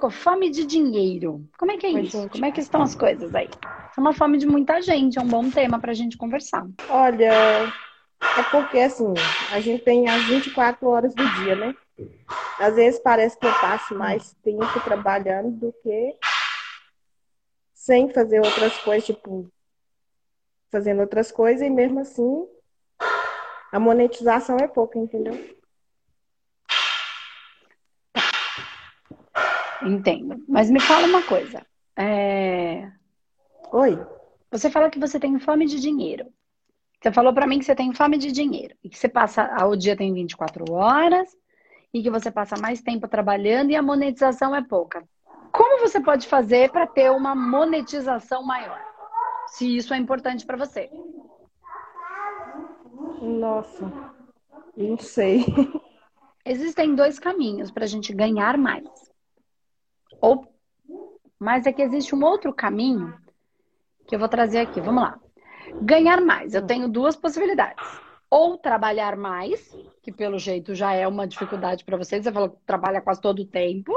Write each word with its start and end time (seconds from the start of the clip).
colocou 0.00 0.10
fome 0.10 0.48
de 0.48 0.64
dinheiro. 0.64 1.46
Como 1.58 1.70
é 1.70 1.76
que 1.76 1.86
é 1.86 1.92
Oi, 1.92 2.02
isso? 2.02 2.22
gente. 2.22 2.32
Como 2.32 2.44
é 2.46 2.50
que 2.50 2.60
estão 2.60 2.82
as 2.82 2.94
coisas 2.94 3.34
aí? 3.34 3.48
É 3.96 4.00
uma 4.00 4.14
fome 4.14 4.38
de 4.38 4.46
muita 4.46 4.80
gente, 4.80 5.18
é 5.18 5.22
um 5.22 5.26
bom 5.26 5.50
tema 5.50 5.78
pra 5.78 5.92
gente 5.92 6.16
conversar. 6.16 6.66
Olha, 6.88 7.30
é 7.30 8.42
porque 8.50 8.78
assim, 8.78 9.12
a 9.52 9.60
gente 9.60 9.84
tem 9.84 10.08
as 10.08 10.22
24 10.24 10.88
horas 10.88 11.14
do 11.14 11.28
dia, 11.42 11.54
né? 11.54 11.74
Às 12.58 12.76
vezes 12.76 12.98
parece 13.00 13.38
que 13.38 13.46
eu 13.46 13.52
passo 13.52 13.94
mais 13.94 14.34
tempo 14.42 14.80
trabalhando 14.82 15.50
do 15.50 15.74
que 15.82 16.16
sem 17.74 18.10
fazer 18.10 18.40
outras 18.40 18.78
coisas, 18.78 19.04
tipo, 19.04 19.50
fazendo 20.70 21.00
outras 21.00 21.30
coisas, 21.30 21.66
e 21.66 21.70
mesmo 21.70 22.00
assim 22.00 22.46
a 23.72 23.78
monetização 23.78 24.56
é 24.56 24.66
pouca, 24.66 24.98
entendeu? 24.98 25.34
Entendo. 29.82 30.44
Mas 30.48 30.70
me 30.70 30.80
fala 30.80 31.06
uma 31.06 31.22
coisa. 31.22 31.64
É, 31.96 32.90
Oi. 33.72 34.04
Você 34.50 34.68
fala 34.68 34.90
que 34.90 34.98
você 34.98 35.20
tem 35.20 35.38
fome 35.38 35.64
de 35.64 35.80
dinheiro. 35.80 36.26
Você 37.00 37.12
falou 37.12 37.32
pra 37.32 37.46
mim 37.46 37.58
que 37.58 37.64
você 37.64 37.74
tem 37.74 37.94
fome 37.94 38.18
de 38.18 38.32
dinheiro. 38.32 38.74
E 38.82 38.88
que 38.88 38.98
você 38.98 39.08
passa. 39.08 39.48
O 39.66 39.76
dia 39.76 39.96
tem 39.96 40.12
24 40.12 40.72
horas. 40.72 41.28
E 41.94 42.02
que 42.02 42.10
você 42.10 42.30
passa 42.30 42.56
mais 42.60 42.82
tempo 42.82 43.06
trabalhando 43.08 43.70
e 43.70 43.76
a 43.76 43.82
monetização 43.82 44.54
é 44.54 44.62
pouca. 44.62 45.04
Como 45.52 45.80
você 45.80 46.00
pode 46.00 46.26
fazer 46.26 46.70
para 46.70 46.86
ter 46.86 47.10
uma 47.10 47.34
monetização 47.34 48.42
maior? 48.42 48.80
Se 49.48 49.76
isso 49.76 49.94
é 49.94 49.96
importante 49.96 50.44
para 50.44 50.56
você. 50.56 50.90
Nossa, 53.20 53.92
não 54.76 54.98
sei. 54.98 55.44
Existem 56.44 56.94
dois 56.94 57.18
caminhos 57.18 57.70
para 57.70 57.84
a 57.84 57.88
gente 57.88 58.12
ganhar 58.14 58.56
mais. 58.56 59.09
Ou, 60.20 60.46
mas 61.38 61.66
é 61.66 61.72
que 61.72 61.82
existe 61.82 62.14
um 62.14 62.22
outro 62.22 62.52
caminho 62.52 63.18
que 64.06 64.14
eu 64.14 64.18
vou 64.18 64.28
trazer 64.28 64.58
aqui. 64.58 64.80
Vamos 64.80 65.02
lá. 65.02 65.18
Ganhar 65.80 66.20
mais. 66.20 66.54
Eu 66.54 66.66
tenho 66.66 66.88
duas 66.88 67.16
possibilidades. 67.16 67.88
Ou 68.28 68.58
trabalhar 68.58 69.16
mais, 69.16 69.76
que 70.02 70.12
pelo 70.12 70.38
jeito 70.38 70.74
já 70.74 70.92
é 70.92 71.06
uma 71.06 71.26
dificuldade 71.26 71.84
para 71.84 71.96
você. 71.96 72.22
Você 72.22 72.32
falou 72.32 72.50
que 72.50 72.58
trabalha 72.66 73.00
quase 73.00 73.20
todo 73.20 73.40
o 73.40 73.46
tempo. 73.46 73.92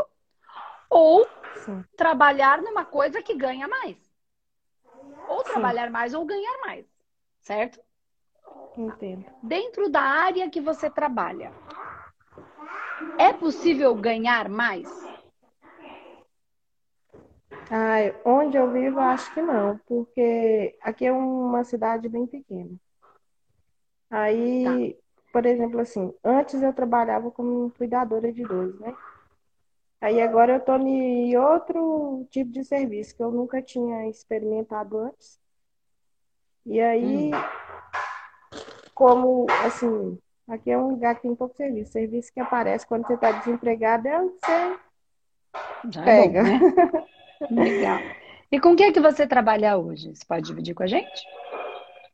Ou 0.89 1.27
Sim. 1.65 1.83
trabalhar 1.97 2.61
numa 2.61 2.85
coisa 2.85 3.21
que 3.21 3.35
ganha 3.35 3.67
mais. 3.67 3.97
Ou 5.27 5.39
Sim. 5.39 5.52
trabalhar 5.52 5.89
mais 5.89 6.13
ou 6.13 6.25
ganhar 6.25 6.59
mais. 6.61 6.85
Certo? 7.41 7.80
Entendo. 8.77 9.25
Dentro 9.41 9.89
da 9.89 10.02
área 10.02 10.49
que 10.49 10.61
você 10.61 10.89
trabalha, 10.89 11.52
é 13.19 13.33
possível 13.33 13.93
ganhar 13.95 14.49
mais? 14.49 14.89
Ai, 17.94 18.11
onde 18.25 18.58
eu 18.58 18.72
vivo, 18.72 18.99
acho 18.99 19.31
que 19.36 19.41
não, 19.41 19.77
porque 19.86 20.75
aqui 20.81 21.05
é 21.05 21.11
uma 21.11 21.63
cidade 21.63 22.09
bem 22.09 22.25
pequena. 22.25 22.72
Aí, 24.09 24.97
por 25.31 25.45
exemplo, 25.45 25.80
assim, 25.80 26.11
antes 26.23 26.59
eu 26.59 26.73
trabalhava 26.73 27.30
como 27.30 27.69
cuidadora 27.77 28.33
de 28.33 28.41
idosos, 28.41 28.80
né? 28.80 28.95
Aí 30.02 30.19
agora 30.23 30.53
eu 30.55 30.59
tô 30.59 30.75
em 30.77 31.38
outro 31.38 32.25
tipo 32.31 32.52
de 32.52 32.64
serviço 32.64 33.16
que 33.16 33.21
eu 33.21 33.31
nunca 33.31 33.61
tinha 33.61 34.09
experimentado 34.09 34.97
antes. 34.97 35.39
E 36.66 36.81
aí, 36.81 37.30
como, 38.95 39.45
assim, 39.64 40.17
aqui 40.47 40.71
é 40.71 40.77
um 40.80 40.89
lugar 40.89 41.14
que 41.14 41.21
tem 41.21 41.36
pouco 41.36 41.55
serviço. 41.55 41.91
Serviço 41.91 42.33
que 42.33 42.39
aparece 42.39 42.88
quando 42.88 43.05
você 43.05 43.16
tá 43.17 43.31
desempregado 43.33 44.08
é 44.08 44.19
você 44.19 44.80
Já 45.92 46.05
Pega. 46.05 46.39
é 46.39 46.43
bom, 46.43 46.60
né? 46.60 47.04
Legal. 47.49 47.99
E 48.52 48.59
com 48.59 48.73
o 48.73 48.76
que 48.76 48.83
é 48.83 48.92
que 48.92 48.99
você 48.99 49.26
trabalha 49.26 49.77
hoje? 49.77 50.15
Você 50.15 50.23
pode 50.26 50.45
dividir 50.45 50.76
com 50.76 50.83
a 50.83 50.87
gente? 50.87 51.26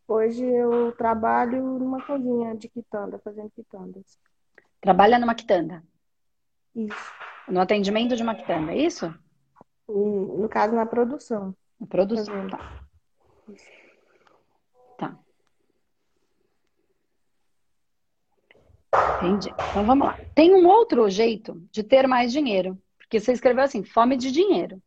Hoje 0.07 0.43
eu 0.43 0.91
trabalho 0.93 1.61
numa 1.61 2.01
cozinha 2.01 2.55
de 2.55 2.67
quitanda, 2.67 3.19
fazendo 3.19 3.49
quitandas. 3.51 4.17
Trabalha 4.81 5.19
numa 5.19 5.35
quitanda, 5.35 5.83
Isso. 6.73 7.13
no 7.47 7.59
atendimento 7.59 8.15
de 8.15 8.23
uma 8.23 8.33
quitanda, 8.33 8.71
é 8.71 8.77
isso? 8.77 9.13
No 9.87 10.37
no 10.37 10.49
caso, 10.49 10.73
na 10.73 10.85
produção. 10.85 11.53
Na 11.79 11.85
produção. 11.85 12.33
Fazendo. 12.33 12.49
Tá. 12.49 12.79
Tá. 14.97 15.19
Entendi. 19.17 19.49
Então 19.49 19.85
vamos 19.85 20.07
lá. 20.07 20.17
Tem 20.33 20.55
um 20.55 20.65
outro 20.67 21.09
jeito 21.09 21.61
de 21.71 21.83
ter 21.83 22.07
mais 22.07 22.31
dinheiro. 22.31 22.81
Porque 22.97 23.19
você 23.19 23.33
escreveu 23.33 23.63
assim, 23.63 23.83
fome 23.83 24.15
de 24.15 24.31
dinheiro. 24.31 24.81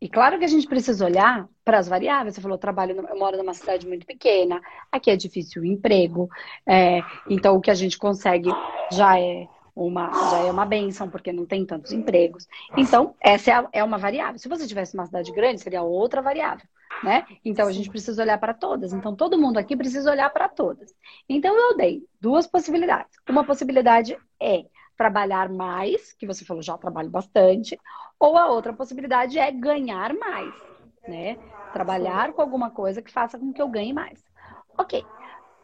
E 0.00 0.08
claro 0.08 0.38
que 0.38 0.44
a 0.44 0.48
gente 0.48 0.66
precisa 0.66 1.04
olhar 1.04 1.48
para 1.64 1.78
as 1.78 1.88
variáveis. 1.88 2.34
Você 2.34 2.40
falou, 2.40 2.56
trabalho, 2.56 2.94
no- 2.94 3.08
eu 3.08 3.18
moro 3.18 3.36
numa 3.36 3.54
cidade 3.54 3.86
muito 3.86 4.06
pequena, 4.06 4.60
aqui 4.92 5.10
é 5.10 5.16
difícil 5.16 5.62
o 5.62 5.64
emprego, 5.64 6.28
é, 6.66 7.00
então 7.28 7.56
o 7.56 7.60
que 7.60 7.70
a 7.70 7.74
gente 7.74 7.98
consegue 7.98 8.48
já 8.92 9.18
é 9.18 9.46
uma, 9.74 10.10
já 10.30 10.38
é 10.40 10.50
uma 10.50 10.64
benção, 10.66 11.08
porque 11.08 11.32
não 11.32 11.46
tem 11.46 11.64
tantos 11.64 11.92
empregos. 11.92 12.46
Então, 12.76 13.14
essa 13.20 13.50
é, 13.50 13.54
a- 13.54 13.68
é 13.72 13.84
uma 13.84 13.98
variável. 13.98 14.38
Se 14.38 14.48
você 14.48 14.66
tivesse 14.66 14.94
uma 14.94 15.06
cidade 15.06 15.32
grande, 15.32 15.60
seria 15.60 15.82
outra 15.82 16.20
variável, 16.20 16.66
né? 17.02 17.24
Então, 17.44 17.66
a 17.68 17.72
gente 17.72 17.88
precisa 17.88 18.22
olhar 18.22 18.38
para 18.38 18.52
todas. 18.54 18.92
Então, 18.92 19.14
todo 19.14 19.38
mundo 19.38 19.56
aqui 19.58 19.76
precisa 19.76 20.10
olhar 20.10 20.30
para 20.30 20.48
todas. 20.48 20.92
Então, 21.28 21.56
eu 21.56 21.76
dei 21.76 22.02
duas 22.20 22.44
possibilidades. 22.46 23.12
Uma 23.28 23.44
possibilidade 23.44 24.16
é 24.40 24.64
trabalhar 24.98 25.48
mais, 25.48 26.12
que 26.12 26.26
você 26.26 26.44
falou, 26.44 26.60
já 26.62 26.76
trabalho 26.76 27.08
bastante, 27.08 27.78
ou 28.18 28.36
a 28.36 28.48
outra 28.48 28.72
possibilidade 28.72 29.38
é 29.38 29.50
ganhar 29.52 30.12
mais, 30.12 30.52
né? 31.06 31.38
Trabalhar 31.72 32.32
com 32.32 32.42
alguma 32.42 32.70
coisa 32.70 33.00
que 33.00 33.12
faça 33.12 33.38
com 33.38 33.52
que 33.52 33.62
eu 33.62 33.68
ganhe 33.68 33.92
mais. 33.92 34.22
Ok. 34.76 35.02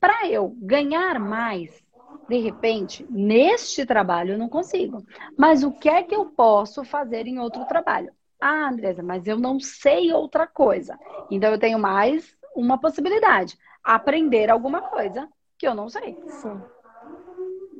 Para 0.00 0.28
eu 0.28 0.54
ganhar 0.60 1.18
mais, 1.18 1.82
de 2.28 2.38
repente, 2.38 3.04
neste 3.10 3.84
trabalho 3.84 4.34
eu 4.34 4.38
não 4.38 4.48
consigo. 4.48 5.04
Mas 5.36 5.64
o 5.64 5.72
que 5.72 5.88
é 5.88 6.02
que 6.04 6.14
eu 6.14 6.26
posso 6.26 6.84
fazer 6.84 7.26
em 7.26 7.40
outro 7.40 7.64
trabalho? 7.66 8.12
Ah, 8.40 8.68
Andresa, 8.68 9.02
mas 9.02 9.26
eu 9.26 9.38
não 9.38 9.58
sei 9.58 10.12
outra 10.12 10.46
coisa. 10.46 10.96
Então 11.30 11.50
eu 11.50 11.58
tenho 11.58 11.78
mais 11.78 12.36
uma 12.54 12.78
possibilidade: 12.78 13.58
aprender 13.82 14.48
alguma 14.48 14.80
coisa 14.82 15.28
que 15.58 15.66
eu 15.66 15.74
não 15.74 15.88
sei. 15.88 16.16
Sim. 16.28 16.60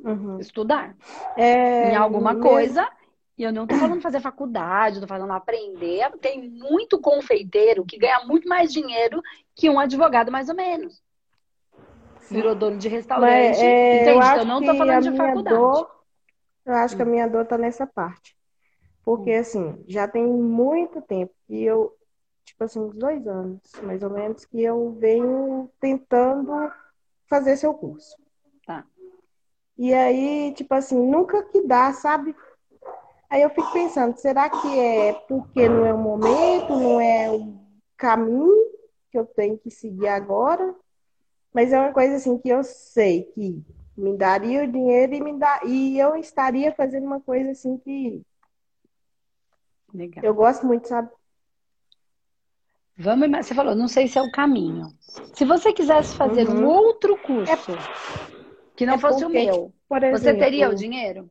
Uhum. 0.05 0.39
Estudar 0.39 0.95
É, 1.35 1.89
em 1.91 1.95
alguma 1.95 2.33
mesmo- 2.33 2.43
coisa. 2.49 2.87
E 3.37 3.43
eu 3.43 3.51
não 3.51 3.67
tô 3.67 3.75
falando 3.75 4.01
fazer 4.01 4.21
faculdade, 4.21 5.01
tô 5.01 5.07
falando 5.07 5.31
aprender. 5.31 6.09
Tem 6.21 6.49
muito 6.49 7.01
confeiteiro 7.01 7.83
que 7.83 7.97
ganha 7.97 8.23
muito 8.25 8.47
mais 8.47 8.71
dinheiro 8.71 9.21
que 9.53 9.69
um 9.69 9.77
advogado, 9.79 10.31
mais 10.31 10.47
ou 10.47 10.55
menos. 10.55 11.03
Virou 12.29 12.55
dono 12.55 12.77
de 12.77 12.87
restaurante. 12.87 13.29
Mas, 13.29 13.59
é, 13.59 13.95
Entende? 13.95 14.07
eu 14.07 14.19
Então, 14.21 14.37
eu 14.39 14.45
não 14.45 14.63
tô 14.63 14.73
falando 14.75 15.11
de 15.11 15.17
faculdade. 15.17 15.57
dor, 15.57 15.91
eu 16.65 16.73
acho 16.75 16.95
que 16.95 17.01
a 17.01 17.05
minha 17.05 17.27
dor 17.27 17.45
tá 17.45 17.57
nessa 17.57 17.85
parte. 17.85 18.35
Porque, 19.03 19.31
Hum. 19.31 19.39
assim, 19.39 19.83
já 19.87 20.07
tem 20.07 20.25
muito 20.25 21.01
tempo 21.01 21.33
que 21.45 21.61
eu, 21.63 21.95
tipo 22.45 22.63
assim, 22.63 22.79
uns 22.79 22.95
dois 22.95 23.27
anos, 23.27 23.59
mais 23.83 24.01
ou 24.01 24.09
menos, 24.09 24.45
que 24.45 24.63
eu 24.63 24.93
venho 24.99 25.69
tentando 25.79 26.71
fazer 27.29 27.57
seu 27.57 27.73
curso. 27.73 28.15
E 29.77 29.93
aí, 29.93 30.53
tipo 30.53 30.73
assim, 30.73 30.97
nunca 30.97 31.43
que 31.43 31.61
dá, 31.61 31.91
sabe? 31.93 32.35
Aí 33.29 33.41
eu 33.41 33.49
fico 33.49 33.71
pensando, 33.73 34.17
será 34.17 34.49
que 34.49 34.79
é 34.79 35.13
porque 35.27 35.67
não 35.67 35.85
é 35.85 35.93
o 35.93 35.97
momento, 35.97 36.69
não 36.75 36.99
é 37.01 37.29
o 37.31 37.57
caminho 37.97 38.53
que 39.11 39.17
eu 39.17 39.25
tenho 39.25 39.57
que 39.57 39.69
seguir 39.71 40.07
agora? 40.07 40.75
Mas 41.53 41.73
é 41.73 41.79
uma 41.79 41.93
coisa 41.93 42.15
assim 42.17 42.37
que 42.37 42.49
eu 42.49 42.63
sei 42.63 43.23
que 43.33 43.61
me 43.97 44.17
daria 44.17 44.63
o 44.63 44.71
dinheiro 44.71 45.15
e 45.15 45.21
me 45.21 45.37
dá 45.39 45.61
e 45.65 45.99
eu 45.99 46.15
estaria 46.15 46.73
fazendo 46.73 47.05
uma 47.05 47.21
coisa 47.21 47.51
assim 47.51 47.77
que 47.77 48.21
Legal. 49.93 50.23
eu 50.23 50.33
gosto 50.33 50.65
muito, 50.65 50.87
sabe? 50.87 51.09
Vamos, 52.97 53.29
você 53.29 53.53
falou, 53.53 53.75
não 53.75 53.87
sei 53.87 54.07
se 54.07 54.17
é 54.17 54.21
o 54.21 54.31
caminho. 54.31 54.93
Se 55.33 55.43
você 55.45 55.73
quisesse 55.73 56.15
fazer 56.15 56.47
um 56.49 56.63
Uhum. 56.63 56.65
outro 56.65 57.17
curso 57.17 57.71
que 58.75 58.85
não 58.85 58.97
é 58.97 58.97
fosse 58.97 59.25
o 59.25 59.29
meu, 59.29 59.73
você 60.09 60.33
exemplo, 60.33 60.35
teria 60.35 60.69
o 60.69 60.75
dinheiro? 60.75 61.29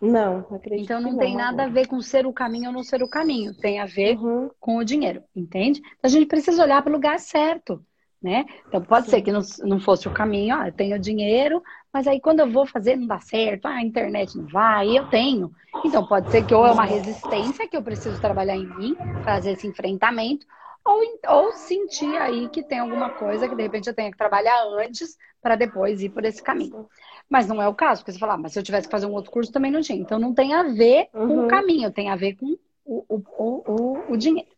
Não, 0.00 0.38
acredito 0.54 0.86
Então 0.86 1.00
que 1.00 1.00
não 1.00 1.16
tem 1.16 1.36
nada 1.36 1.64
a 1.64 1.68
ver 1.68 1.86
com 1.86 2.00
ser 2.00 2.26
o 2.26 2.32
caminho 2.32 2.68
ou 2.68 2.72
não 2.72 2.82
ser 2.82 3.02
o 3.02 3.08
caminho. 3.08 3.54
Tem 3.54 3.78
a 3.80 3.86
ver 3.86 4.20
Uhum, 4.20 4.50
com 4.58 4.76
o 4.76 4.84
dinheiro, 4.84 5.22
entende? 5.34 5.80
Então, 5.80 5.98
a 6.04 6.08
gente 6.08 6.26
precisa 6.26 6.62
olhar 6.62 6.82
para 6.82 6.90
o 6.90 6.94
lugar 6.94 7.18
certo, 7.20 7.84
né? 8.22 8.44
Então 8.66 8.82
pode 8.82 9.08
ser 9.08 9.20
Sim. 9.20 9.22
que 9.22 9.30
não, 9.32 9.40
não 9.64 9.78
fosse 9.80 10.08
o 10.08 10.10
caminho, 10.12 10.56
ah, 10.56 10.68
eu 10.68 10.72
tenho 10.72 10.98
dinheiro, 10.98 11.62
mas 11.92 12.06
aí 12.06 12.20
quando 12.20 12.40
eu 12.40 12.50
vou 12.50 12.66
fazer 12.66 12.96
não 12.96 13.06
dá 13.06 13.20
certo, 13.20 13.66
ah, 13.66 13.74
a 13.76 13.82
internet 13.84 14.36
não 14.36 14.46
vai, 14.46 14.88
eu 14.98 15.06
tenho. 15.06 15.52
Então 15.82 16.04
pode 16.04 16.30
ser 16.30 16.42
que 16.42 16.54
ou 16.54 16.66
é 16.66 16.72
uma 16.72 16.84
resistência 16.84 17.68
que 17.68 17.76
eu 17.76 17.82
preciso 17.82 18.20
trabalhar 18.20 18.56
em 18.56 18.66
mim, 18.66 18.96
fazer 19.22 19.52
esse 19.52 19.66
enfrentamento, 19.66 20.46
ou, 20.84 21.00
ou 21.28 21.52
sentir 21.52 22.14
aí 22.16 22.48
que 22.48 22.62
tem 22.62 22.78
alguma 22.78 23.10
coisa 23.10 23.48
que 23.48 23.56
de 23.56 23.62
repente 23.62 23.88
eu 23.88 23.94
tenha 23.94 24.10
que 24.10 24.18
trabalhar 24.18 24.62
antes 24.66 25.16
para 25.40 25.56
depois 25.56 26.02
ir 26.02 26.10
por 26.10 26.24
esse 26.24 26.42
caminho. 26.42 26.88
Mas 27.28 27.46
não 27.46 27.60
é 27.60 27.66
o 27.66 27.74
caso, 27.74 28.02
porque 28.02 28.12
você 28.12 28.18
fala, 28.18 28.34
ah, 28.34 28.38
mas 28.38 28.52
se 28.52 28.58
eu 28.58 28.62
tivesse 28.62 28.86
que 28.86 28.92
fazer 28.92 29.06
um 29.06 29.12
outro 29.12 29.30
curso 29.30 29.50
também 29.50 29.70
não 29.70 29.80
tinha. 29.80 29.98
Então 29.98 30.18
não 30.18 30.34
tem 30.34 30.52
a 30.52 30.62
ver 30.62 31.08
uhum. 31.14 31.28
com 31.28 31.44
o 31.44 31.48
caminho, 31.48 31.90
tem 31.90 32.10
a 32.10 32.16
ver 32.16 32.36
com 32.36 32.56
o, 32.84 33.04
o, 33.08 33.22
o, 33.38 34.12
o 34.12 34.16
dinheiro. 34.16 34.50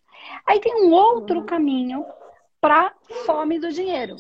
Aí 0.45 0.59
tem 0.59 0.85
um 0.85 0.91
outro 0.93 1.41
uhum. 1.41 1.47
caminho 1.47 2.05
para 2.61 2.93
fome 3.25 3.61
do 3.61 3.71
dinheiro, 3.71 4.17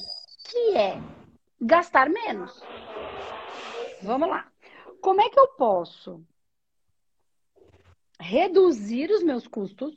que 0.48 0.76
é 0.76 1.00
gastar 1.60 2.08
menos. 2.08 2.62
Vamos 4.02 4.28
lá. 4.28 4.46
Como 5.00 5.20
é 5.20 5.28
que 5.28 5.40
eu 5.40 5.48
posso 5.48 6.24
reduzir 8.20 9.10
os 9.10 9.22
meus 9.22 9.46
custos 9.46 9.94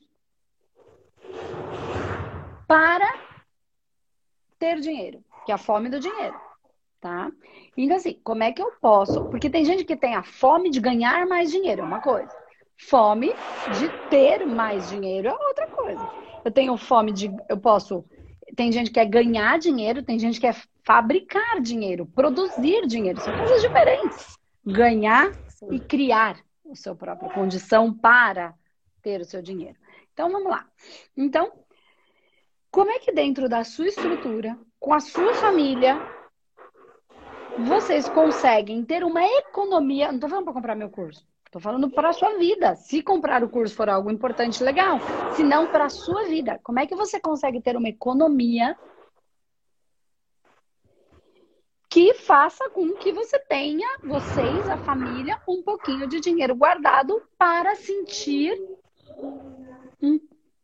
para 2.69 3.12
ter 4.60 4.80
dinheiro, 4.80 5.24
que 5.44 5.51
é 5.51 5.56
a 5.56 5.57
fome 5.57 5.89
do 5.89 6.00
dinheiro, 6.00 6.39
tá? 7.01 7.31
Então 7.75 7.98
assim, 7.98 8.19
como 8.24 8.44
é 8.44 8.51
que 8.51 8.62
eu 8.62 8.71
posso? 8.80 9.25
Porque 9.25 9.50
tem 9.50 9.66
gente 9.66 9.83
que 9.83 9.95
tem 9.95 10.13
a 10.13 10.21
fome 10.21 10.69
de 10.69 10.80
ganhar 10.80 11.25
mais 11.25 11.50
dinheiro, 11.50 11.81
é 11.81 11.83
uma 11.83 12.00
coisa. 12.00 12.31
Fome 12.77 13.33
de 13.80 13.89
ter 14.12 14.45
mais 14.45 14.88
dinheiro 14.88 15.30
é 15.30 15.33
outra 15.33 15.66
coisa. 15.66 16.07
Eu 16.45 16.51
tenho 16.51 16.77
fome 16.77 17.12
de 17.12 17.36
eu 17.50 17.57
posso 17.57 18.06
tem 18.56 18.72
gente 18.72 18.88
que 18.88 19.00
quer 19.00 19.06
ganhar 19.06 19.57
dinheiro, 19.57 20.04
tem 20.04 20.19
gente 20.19 20.36
que 20.36 20.45
quer 20.45 20.56
fabricar 20.83 21.60
dinheiro, 21.62 22.06
produzir 22.06 22.86
dinheiro, 22.86 23.19
são 23.19 23.36
coisas 23.36 23.62
diferentes. 23.62 24.38
Ganhar 24.63 25.31
e 25.72 25.80
criar 25.80 26.38
a 26.72 26.75
sua 26.75 26.95
própria 26.95 27.31
condição 27.31 27.92
para 27.92 28.54
ter 29.01 29.22
o 29.22 29.25
seu 29.25 29.42
dinheiro. 29.42 29.77
Então 30.13 30.31
vamos 30.31 30.50
lá. 30.50 30.68
Então, 31.18 31.51
como 32.71 32.92
é 32.92 33.00
que 33.00 33.12
dentro 33.12 33.50
da 33.50 33.63
sua 33.63 33.88
estrutura, 33.88 34.57
com 34.80 34.94
a 34.94 35.00
sua 35.00 35.33
família, 35.33 36.00
vocês 37.68 38.07
conseguem 38.07 38.86
ter 38.86 39.04
uma 39.04 39.24
economia? 39.24 40.07
Não 40.07 40.16
estou 40.16 40.30
falando 40.30 40.45
para 40.45 40.54
comprar 40.54 40.75
meu 40.75 40.89
curso. 40.89 41.27
Estou 41.45 41.62
falando 41.62 41.89
para 41.89 42.10
a 42.10 42.13
sua 42.13 42.38
vida. 42.38 42.75
Se 42.75 43.01
comprar 43.01 43.44
o 43.44 43.50
curso 43.50 43.75
for 43.75 43.89
algo 43.89 44.12
importante, 44.12 44.63
legal. 44.63 45.00
Se 45.36 45.44
não, 45.44 45.66
para 45.71 45.86
a 45.86 45.89
sua 45.89 46.25
vida. 46.25 46.60
Como 46.63 46.80
é 46.80 46.86
que 46.86 46.95
você 46.95 47.19
consegue 47.19 47.60
ter 47.60 47.75
uma 47.75 47.89
economia 47.89 48.77
que 51.89 52.13
faça 52.13 52.69
com 52.69 52.94
que 52.94 53.12
você 53.12 53.39
tenha, 53.39 53.88
vocês, 54.04 54.69
a 54.69 54.77
família, 54.77 55.42
um 55.48 55.63
pouquinho 55.63 56.07
de 56.07 56.19
dinheiro 56.19 56.56
guardado 56.56 57.19
para 57.36 57.74
sentir 57.74 58.54
um 60.00 60.19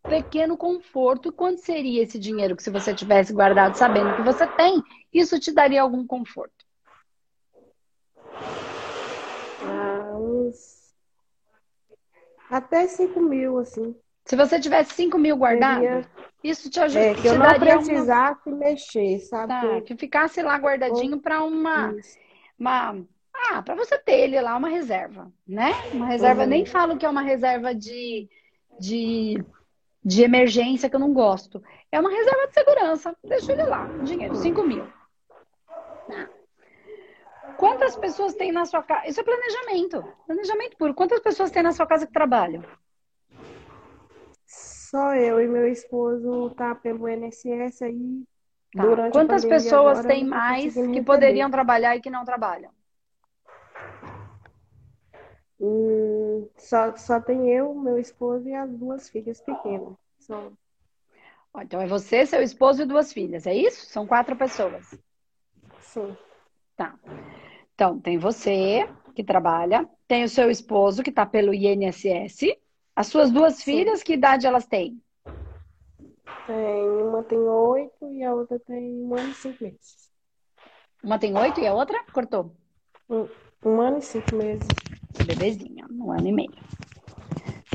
pequeno 0.05 0.57
conforto. 0.57 1.31
Quanto 1.31 1.61
seria 1.61 2.03
esse 2.03 2.17
dinheiro 2.19 2.55
que 2.55 2.63
se 2.63 2.69
você 2.69 2.93
tivesse 2.93 3.33
guardado 3.33 3.75
sabendo 3.75 4.15
que 4.15 4.21
você 4.21 4.47
tem, 4.47 4.81
isso 5.13 5.39
te 5.39 5.51
daria 5.51 5.81
algum 5.81 6.05
conforto? 6.05 6.65
Ah, 9.63 10.17
uns... 10.17 10.93
Até 12.49 12.87
5 12.87 13.19
mil, 13.19 13.59
assim. 13.59 13.95
Se 14.25 14.35
você 14.35 14.59
tivesse 14.59 14.93
5 14.95 15.17
mil 15.17 15.37
guardado, 15.37 15.81
Seria... 15.81 16.09
isso 16.43 16.69
te 16.69 16.79
ajudaria. 16.79 17.11
É, 17.11 17.15
que 17.15 17.27
eu 17.27 17.37
não 17.37 17.59
precisasse 17.59 18.49
uma... 18.49 18.57
mexer, 18.57 19.19
sabe? 19.19 19.47
Tá, 19.47 19.81
que 19.81 19.95
ficasse 19.95 20.41
lá 20.41 20.57
guardadinho 20.57 21.19
para 21.19 21.43
uma, 21.43 21.93
uma. 22.59 23.05
Ah, 23.33 23.61
para 23.61 23.75
você 23.75 23.97
ter 23.99 24.21
ele 24.21 24.41
lá 24.41 24.55
uma 24.55 24.69
reserva, 24.69 25.31
né? 25.47 25.71
Uma 25.93 26.07
reserva, 26.07 26.43
uhum. 26.43 26.49
nem 26.49 26.65
falo 26.65 26.97
que 26.97 27.05
é 27.05 27.09
uma 27.09 27.21
reserva 27.21 27.75
de, 27.75 28.27
de 28.79 29.43
de 30.05 30.21
emergência 30.21 30.87
que 30.87 30.95
eu 30.95 30.99
não 30.99 31.11
gosto. 31.11 31.63
É 31.91 31.99
uma 31.99 32.11
reserva 32.11 32.47
de 32.47 32.53
segurança. 32.53 33.17
Deixa 33.23 33.51
ele 33.53 33.63
lá, 33.63 33.87
dinheiro, 34.03 34.35
5 34.35 34.63
mil. 34.63 34.85
Tá. 36.07 36.29
Quantas 37.57 37.95
pessoas 37.95 38.35
tem 38.35 38.51
na 38.51 38.65
sua 38.65 38.83
casa? 38.83 39.07
Isso 39.07 39.19
é 39.19 39.23
planejamento. 39.23 40.03
Planejamento 40.27 40.77
puro. 40.77 40.93
Quantas 40.93 41.19
pessoas 41.21 41.49
tem 41.49 41.63
na 41.63 41.71
sua 41.71 41.87
casa 41.87 42.05
que 42.05 42.13
trabalham? 42.13 42.63
Só 44.45 45.15
eu 45.15 45.41
e 45.41 45.47
meu 45.47 45.67
esposo 45.67 46.51
tá 46.51 46.75
pelo 46.75 47.09
INSS 47.09 47.81
aí. 47.81 48.23
Tá. 48.75 48.83
Durante 48.83 49.13
Quantas 49.13 49.43
pessoas 49.43 50.05
tem 50.05 50.23
mais 50.23 50.73
que 50.75 51.01
poderiam 51.01 51.49
trabalhar 51.49 51.95
e 51.95 52.01
que 52.01 52.09
não 52.09 52.23
trabalham? 52.23 52.71
Hum, 55.59 56.47
só, 56.57 56.95
só 56.97 57.19
tem 57.21 57.49
eu, 57.49 57.73
meu 57.73 57.97
esposo 57.97 58.47
e 58.47 58.53
as 58.53 58.69
duas 58.69 59.09
filhas 59.09 59.39
pequenas. 59.41 59.93
Só. 60.19 60.51
Então 61.61 61.79
é 61.81 61.87
você, 61.87 62.25
seu 62.25 62.41
esposo 62.41 62.81
e 62.81 62.85
duas 62.85 63.13
filhas, 63.13 63.47
é 63.47 63.53
isso? 63.55 63.85
São 63.85 64.05
quatro 64.05 64.35
pessoas. 64.35 64.99
Sim. 65.79 66.15
Tá. 66.75 66.93
Então, 67.73 67.99
tem 67.99 68.17
você 68.17 68.87
que 69.15 69.23
trabalha, 69.23 69.87
tem 70.07 70.23
o 70.23 70.29
seu 70.29 70.49
esposo 70.49 71.01
que 71.01 71.09
está 71.09 71.25
pelo 71.25 71.53
INSS, 71.53 72.57
as 72.95 73.07
suas 73.07 73.31
duas 73.31 73.55
Sim. 73.55 73.63
filhas, 73.63 74.03
que 74.03 74.13
idade 74.13 74.45
elas 74.45 74.65
têm? 74.65 75.01
Tem, 76.47 76.89
uma 76.89 77.23
tem 77.23 77.39
oito 77.39 78.11
e 78.11 78.23
a 78.23 78.33
outra 78.33 78.59
tem 78.59 79.01
um 79.01 79.13
ano 79.15 79.31
e 79.31 79.33
cinco 79.33 79.63
meses. 79.63 80.11
Uma 81.03 81.19
tem 81.19 81.35
oito 81.35 81.59
e 81.59 81.67
a 81.67 81.73
outra? 81.73 82.03
Cortou? 82.11 82.51
Um, 83.09 83.27
um 83.63 83.81
ano 83.81 83.97
e 83.97 84.01
cinco 84.01 84.35
meses 84.35 84.84
bebezinha, 85.23 85.85
um 85.89 86.11
ano 86.11 86.27
e 86.27 86.31
meio. 86.31 86.53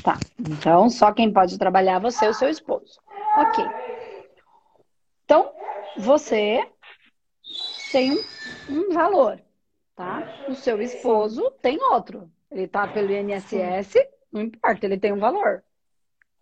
Tá, 0.02 0.16
então 0.38 0.88
só 0.88 1.12
quem 1.12 1.32
pode 1.32 1.58
trabalhar 1.58 1.96
é 1.96 2.00
você 2.00 2.26
e 2.26 2.28
o 2.28 2.34
seu 2.34 2.48
esposo. 2.48 3.00
Ok. 3.36 3.64
Então, 5.24 5.52
você 5.96 6.68
tem 7.92 8.12
um, 8.12 8.22
um 8.68 8.92
valor, 8.92 9.40
tá? 9.94 10.44
O 10.48 10.54
seu 10.54 10.80
esposo 10.82 11.50
tem 11.62 11.78
outro. 11.92 12.30
Ele 12.50 12.66
tá 12.66 12.88
pelo 12.88 13.12
INSS, 13.12 13.94
não 14.32 14.42
importa, 14.42 14.86
ele 14.86 14.98
tem 14.98 15.12
um 15.12 15.20
valor. 15.20 15.62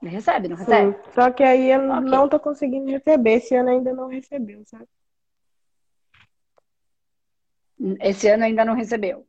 Ele 0.00 0.10
recebe, 0.10 0.48
não 0.48 0.56
recebe? 0.56 0.92
Sim. 0.92 1.12
Só 1.12 1.30
que 1.30 1.42
aí 1.42 1.70
eu 1.70 1.80
okay. 1.80 2.00
não 2.00 2.28
tô 2.28 2.38
conseguindo 2.38 2.90
receber. 2.90 3.32
Esse 3.32 3.54
ano 3.56 3.70
ainda 3.70 3.92
não 3.92 4.08
recebeu, 4.08 4.62
sabe? 4.64 4.88
Esse 8.00 8.28
ano 8.28 8.44
ainda 8.44 8.64
não 8.64 8.74
recebeu. 8.74 9.26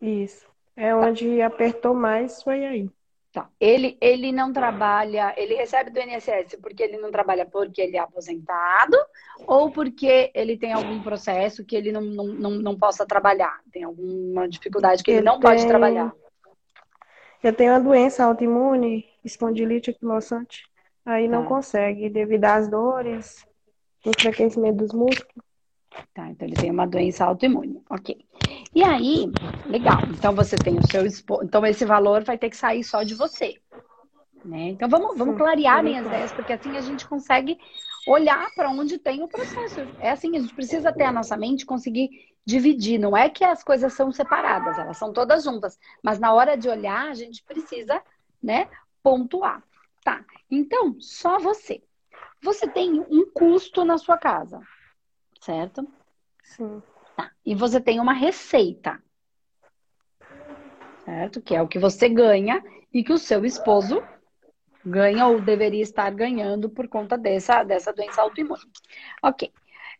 Isso. 0.00 0.51
É 0.76 0.94
onde 0.94 1.38
tá. 1.38 1.46
apertou 1.46 1.94
mais, 1.94 2.42
foi 2.42 2.64
aí. 2.64 2.90
Tá. 3.32 3.48
Ele, 3.58 3.96
ele 3.98 4.30
não 4.30 4.52
trabalha, 4.52 5.32
ele 5.38 5.54
recebe 5.54 5.90
do 5.90 5.98
INSS 5.98 6.58
porque 6.60 6.82
ele 6.82 6.98
não 6.98 7.10
trabalha 7.10 7.46
porque 7.46 7.80
ele 7.80 7.96
é 7.96 8.00
aposentado 8.00 8.94
ou 9.46 9.70
porque 9.70 10.30
ele 10.34 10.58
tem 10.58 10.74
algum 10.74 11.02
processo 11.02 11.64
que 11.64 11.74
ele 11.74 11.90
não, 11.90 12.02
não, 12.02 12.26
não, 12.26 12.50
não 12.50 12.78
possa 12.78 13.06
trabalhar? 13.06 13.58
Tem 13.72 13.84
alguma 13.84 14.46
dificuldade 14.46 15.02
que 15.02 15.10
ele, 15.10 15.20
ele 15.20 15.26
não 15.26 15.40
tem... 15.40 15.50
pode 15.50 15.66
trabalhar? 15.66 16.14
Eu 17.42 17.54
tenho 17.54 17.72
uma 17.72 17.80
doença 17.80 18.22
autoimune, 18.22 19.06
espondilite 19.24 19.90
anquilosante. 19.90 20.70
Aí 21.04 21.26
não 21.26 21.42
tá. 21.42 21.48
consegue, 21.48 22.10
devido 22.10 22.44
às 22.44 22.68
dores, 22.68 23.46
enfraquecimento 24.04 24.76
dos 24.76 24.92
músculos. 24.92 25.44
Tá, 26.14 26.28
então 26.28 26.46
ele 26.46 26.56
tem 26.56 26.70
uma 26.70 26.86
doença 26.86 27.24
autoimune. 27.24 27.82
Ok. 27.90 28.24
E 28.74 28.82
aí, 28.82 29.30
legal. 29.66 29.98
Então 30.10 30.34
você 30.34 30.56
tem 30.56 30.78
o 30.78 30.90
seu 30.90 31.04
esposo. 31.04 31.44
Então 31.44 31.64
esse 31.66 31.84
valor 31.84 32.24
vai 32.24 32.38
ter 32.38 32.50
que 32.50 32.56
sair 32.56 32.82
só 32.82 33.02
de 33.02 33.14
você. 33.14 33.60
Né? 34.44 34.70
Então 34.70 34.88
vamos, 34.88 35.16
vamos 35.16 35.36
clarear 35.36 35.84
bem 35.84 35.98
as 35.98 36.06
ideias, 36.06 36.32
porque 36.32 36.52
assim 36.52 36.76
a 36.76 36.80
gente 36.80 37.06
consegue 37.06 37.58
olhar 38.08 38.50
para 38.54 38.70
onde 38.70 38.98
tem 38.98 39.22
o 39.22 39.28
processo. 39.28 39.80
É 40.00 40.10
assim, 40.10 40.36
a 40.36 40.40
gente 40.40 40.54
precisa 40.54 40.92
ter 40.92 41.04
a 41.04 41.12
nossa 41.12 41.36
mente 41.36 41.64
conseguir 41.64 42.10
dividir. 42.44 42.98
Não 42.98 43.16
é 43.16 43.28
que 43.28 43.44
as 43.44 43.62
coisas 43.62 43.92
são 43.92 44.10
separadas, 44.10 44.78
elas 44.78 44.96
são 44.96 45.12
todas 45.12 45.44
juntas. 45.44 45.78
Mas 46.02 46.18
na 46.18 46.32
hora 46.32 46.56
de 46.56 46.68
olhar, 46.68 47.08
a 47.08 47.14
gente 47.14 47.42
precisa, 47.44 48.02
né, 48.42 48.68
pontuar. 49.02 49.62
Tá. 50.02 50.24
Então, 50.50 50.96
só 50.98 51.38
você. 51.38 51.80
Você 52.42 52.66
tem 52.66 52.98
um 52.98 53.30
custo 53.32 53.84
na 53.84 53.96
sua 53.96 54.18
casa 54.18 54.60
certo? 55.42 55.86
Sim. 56.42 56.82
Tá. 57.16 57.30
E 57.44 57.54
você 57.54 57.80
tem 57.80 58.00
uma 58.00 58.12
receita, 58.12 59.02
certo? 61.04 61.40
Que 61.40 61.54
é 61.54 61.62
o 61.62 61.68
que 61.68 61.78
você 61.78 62.08
ganha 62.08 62.62
e 62.92 63.02
que 63.02 63.12
o 63.12 63.18
seu 63.18 63.44
esposo 63.44 64.02
ganha 64.84 65.26
ou 65.26 65.40
deveria 65.40 65.82
estar 65.82 66.10
ganhando 66.10 66.68
por 66.68 66.88
conta 66.88 67.16
dessa, 67.16 67.62
dessa 67.62 67.92
doença 67.92 68.22
autoimune. 68.22 68.62
Ok. 69.22 69.52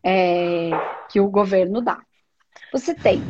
É, 0.05 0.71
que 1.09 1.21
o 1.21 1.31
governo 1.31 1.81
dá. 1.81 2.01
Você 2.73 2.95
tem 2.95 3.23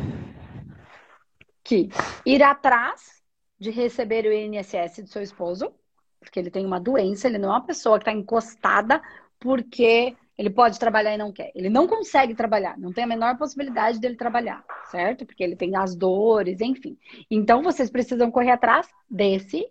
que 1.63 1.89
ir 2.25 2.41
atrás 2.41 3.21
de 3.59 3.69
receber 3.69 4.25
o 4.25 4.33
INSS 4.33 5.03
do 5.03 5.07
seu 5.07 5.21
esposo, 5.21 5.71
porque 6.19 6.39
ele 6.39 6.49
tem 6.49 6.65
uma 6.65 6.79
doença, 6.79 7.27
ele 7.27 7.37
não 7.37 7.49
é 7.49 7.51
uma 7.53 7.65
pessoa 7.65 7.97
que 7.97 8.09
está 8.09 8.11
encostada 8.11 9.01
porque 9.39 10.15
ele 10.37 10.49
pode 10.49 10.79
trabalhar 10.79 11.13
e 11.13 11.17
não 11.17 11.31
quer. 11.31 11.51
Ele 11.53 11.69
não 11.69 11.87
consegue 11.87 12.33
trabalhar, 12.33 12.77
não 12.77 12.91
tem 12.91 13.03
a 13.03 13.07
menor 13.07 13.37
possibilidade 13.37 13.99
dele 13.99 14.15
trabalhar, 14.15 14.63
certo? 14.89 15.25
Porque 15.25 15.43
ele 15.43 15.55
tem 15.55 15.75
as 15.75 15.95
dores, 15.95 16.61
enfim. 16.61 16.97
Então 17.29 17.61
vocês 17.61 17.89
precisam 17.89 18.31
correr 18.31 18.51
atrás 18.51 18.87
desse 19.09 19.67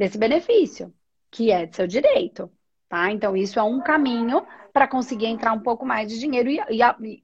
desse 0.00 0.16
benefício, 0.16 0.94
que 1.30 1.50
é 1.50 1.66
de 1.66 1.76
seu 1.76 1.86
direito, 1.86 2.50
tá? 2.88 3.12
Então, 3.12 3.36
isso 3.36 3.58
é 3.58 3.62
um 3.62 3.82
caminho 3.82 4.42
para 4.72 4.88
conseguir 4.88 5.26
entrar 5.26 5.52
um 5.52 5.60
pouco 5.60 5.84
mais 5.84 6.08
de 6.08 6.18
dinheiro 6.18 6.48
e, 6.48 6.58
e, 6.70 6.82
e 7.06 7.22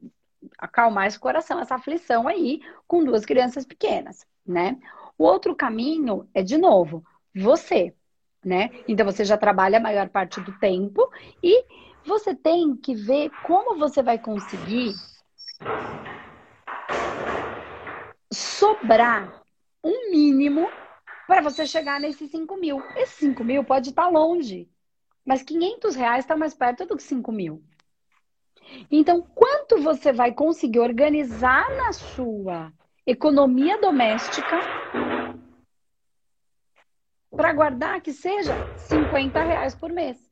acalmar 0.58 1.06
esse 1.06 1.18
coração, 1.18 1.58
essa 1.58 1.76
aflição 1.76 2.28
aí 2.28 2.60
com 2.86 3.02
duas 3.02 3.24
crianças 3.24 3.64
pequenas, 3.64 4.26
né? 4.44 4.76
O 5.16 5.24
outro 5.24 5.56
caminho 5.56 6.28
é, 6.34 6.42
de 6.42 6.58
novo, 6.58 7.02
você, 7.34 7.94
né? 8.44 8.70
Então 8.86 9.06
você 9.06 9.24
já 9.24 9.38
trabalha 9.38 9.78
a 9.78 9.82
maior 9.82 10.10
parte 10.10 10.38
do 10.42 10.52
tempo 10.58 11.10
e 11.42 11.64
você 12.06 12.34
tem 12.34 12.76
que 12.76 12.94
ver 12.94 13.30
como 13.44 13.76
você 13.76 14.02
vai 14.02 14.18
conseguir 14.18 14.94
sobrar 18.32 19.42
um 19.82 20.10
mínimo 20.10 20.68
para 21.26 21.42
você 21.42 21.66
chegar 21.66 21.98
nesses 22.00 22.30
5 22.30 22.56
mil. 22.56 22.80
Esse 22.96 23.26
5 23.26 23.42
mil 23.42 23.64
pode 23.64 23.90
estar 23.90 24.04
tá 24.04 24.08
longe, 24.08 24.70
mas 25.24 25.42
500 25.42 25.96
reais 25.96 26.24
está 26.24 26.36
mais 26.36 26.54
perto 26.54 26.86
do 26.86 26.96
que 26.96 27.02
5 27.02 27.32
mil. 27.32 27.62
Então, 28.90 29.22
quanto 29.34 29.82
você 29.82 30.12
vai 30.12 30.32
conseguir 30.32 30.80
organizar 30.80 31.68
na 31.76 31.92
sua 31.92 32.72
economia 33.06 33.80
doméstica 33.80 34.60
para 37.30 37.52
guardar 37.52 38.00
que 38.00 38.12
seja 38.12 38.54
50 38.76 39.42
reais 39.42 39.74
por 39.74 39.92
mês? 39.92 40.25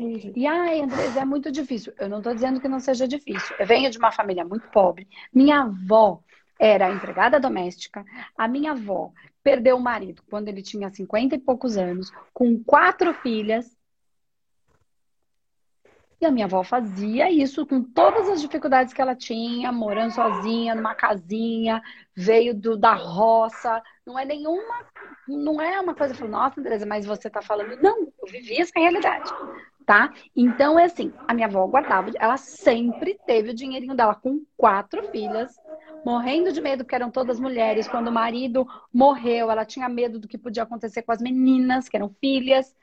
Entendi. 0.00 0.32
E 0.34 0.46
ai, 0.46 0.80
Andresa, 0.80 1.20
é 1.20 1.24
muito 1.26 1.52
difícil. 1.52 1.92
Eu 1.98 2.08
não 2.08 2.18
estou 2.18 2.32
dizendo 2.32 2.58
que 2.58 2.68
não 2.68 2.80
seja 2.80 3.06
difícil. 3.06 3.54
Eu 3.58 3.66
venho 3.66 3.90
de 3.90 3.98
uma 3.98 4.10
família 4.10 4.42
muito 4.44 4.66
pobre. 4.68 5.06
Minha 5.32 5.60
avó 5.60 6.22
era 6.58 6.90
empregada 6.90 7.38
doméstica. 7.38 8.02
A 8.36 8.48
minha 8.48 8.72
avó 8.72 9.12
perdeu 9.42 9.76
o 9.76 9.80
marido 9.80 10.22
quando 10.30 10.48
ele 10.48 10.62
tinha 10.62 10.88
50 10.88 11.34
e 11.34 11.38
poucos 11.38 11.76
anos, 11.76 12.10
com 12.32 12.62
quatro 12.64 13.12
filhas. 13.12 13.76
E 16.18 16.24
a 16.24 16.30
minha 16.30 16.46
avó 16.46 16.62
fazia 16.62 17.30
isso 17.30 17.66
com 17.66 17.82
todas 17.82 18.28
as 18.28 18.40
dificuldades 18.40 18.94
que 18.94 19.00
ela 19.02 19.14
tinha, 19.14 19.70
morando 19.70 20.12
sozinha, 20.12 20.74
numa 20.74 20.94
casinha, 20.94 21.82
veio 22.14 22.54
do, 22.54 22.76
da 22.76 22.94
roça. 22.94 23.82
Não 24.06 24.18
é 24.18 24.24
nenhuma, 24.24 24.86
não 25.28 25.60
é 25.60 25.78
uma 25.80 25.94
coisa, 25.94 26.14
nossa, 26.26 26.58
Andresa, 26.58 26.86
mas 26.86 27.06
você 27.06 27.28
está 27.28 27.40
falando. 27.40 27.80
Não, 27.82 28.00
eu 28.00 28.26
vivi 28.30 28.60
essa 28.60 28.78
realidade, 28.78 29.30
tá? 29.86 30.12
Então 30.34 30.78
é 30.78 30.84
assim, 30.84 31.12
a 31.26 31.34
minha 31.34 31.46
avó 31.46 31.66
guardava, 31.66 32.10
ela 32.18 32.36
sempre 32.36 33.18
teve 33.26 33.50
o 33.50 33.54
dinheirinho 33.54 33.94
dela 33.94 34.14
com 34.14 34.44
quatro 34.56 35.02
filhas, 35.10 35.54
morrendo 36.04 36.52
de 36.52 36.60
medo, 36.60 36.84
porque 36.84 36.94
eram 36.94 37.10
todas 37.10 37.40
mulheres. 37.40 37.88
Quando 37.88 38.08
o 38.08 38.12
marido 38.12 38.66
morreu, 38.92 39.50
ela 39.50 39.64
tinha 39.64 39.88
medo 39.88 40.18
do 40.18 40.28
que 40.28 40.38
podia 40.38 40.62
acontecer 40.62 41.02
com 41.02 41.12
as 41.12 41.20
meninas, 41.20 41.88
que 41.88 41.96
eram 41.96 42.14
filhas 42.20 42.74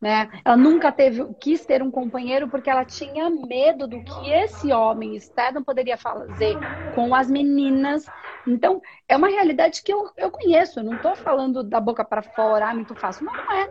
né? 0.00 0.30
Ela 0.44 0.56
nunca 0.56 0.90
teve, 0.90 1.22
quis 1.34 1.66
ter 1.66 1.82
um 1.82 1.90
companheiro 1.90 2.48
porque 2.48 2.70
ela 2.70 2.84
tinha 2.84 3.28
medo 3.28 3.86
do 3.86 4.02
que 4.02 4.30
esse 4.30 4.72
homem 4.72 5.14
externo 5.14 5.62
poderia 5.62 5.98
fazer 5.98 6.56
com 6.94 7.14
as 7.14 7.30
meninas. 7.30 8.06
Então, 8.46 8.80
é 9.06 9.16
uma 9.16 9.28
realidade 9.28 9.82
que 9.82 9.92
eu, 9.92 10.10
eu 10.16 10.30
conheço. 10.30 10.80
Eu 10.80 10.84
não 10.84 10.94
estou 10.94 11.14
falando 11.14 11.62
da 11.62 11.78
boca 11.78 12.02
para 12.02 12.22
fora, 12.22 12.70
ah, 12.70 12.74
muito 12.74 12.94
fácil. 12.94 13.26
Não, 13.26 13.34
não 13.34 13.52
é. 13.52 13.68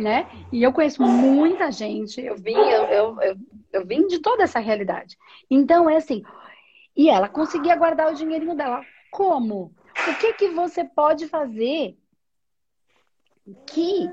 Né? 0.00 0.28
E 0.50 0.62
eu 0.62 0.72
conheço 0.72 1.02
muita 1.02 1.70
gente, 1.70 2.20
eu 2.20 2.36
vim, 2.36 2.56
eu, 2.56 2.84
eu, 2.84 3.22
eu, 3.22 3.36
eu 3.72 3.86
vim 3.86 4.06
de 4.08 4.18
toda 4.18 4.42
essa 4.42 4.58
realidade. 4.58 5.16
Então, 5.48 5.88
é 5.88 5.96
assim. 5.96 6.22
E 6.96 7.08
ela 7.08 7.28
conseguia 7.28 7.76
guardar 7.76 8.10
o 8.10 8.14
dinheirinho 8.14 8.56
dela. 8.56 8.80
Como? 9.10 9.72
O 10.08 10.14
que, 10.18 10.32
que 10.32 10.48
você 10.48 10.84
pode 10.84 11.28
fazer 11.28 11.96
que 13.66 14.08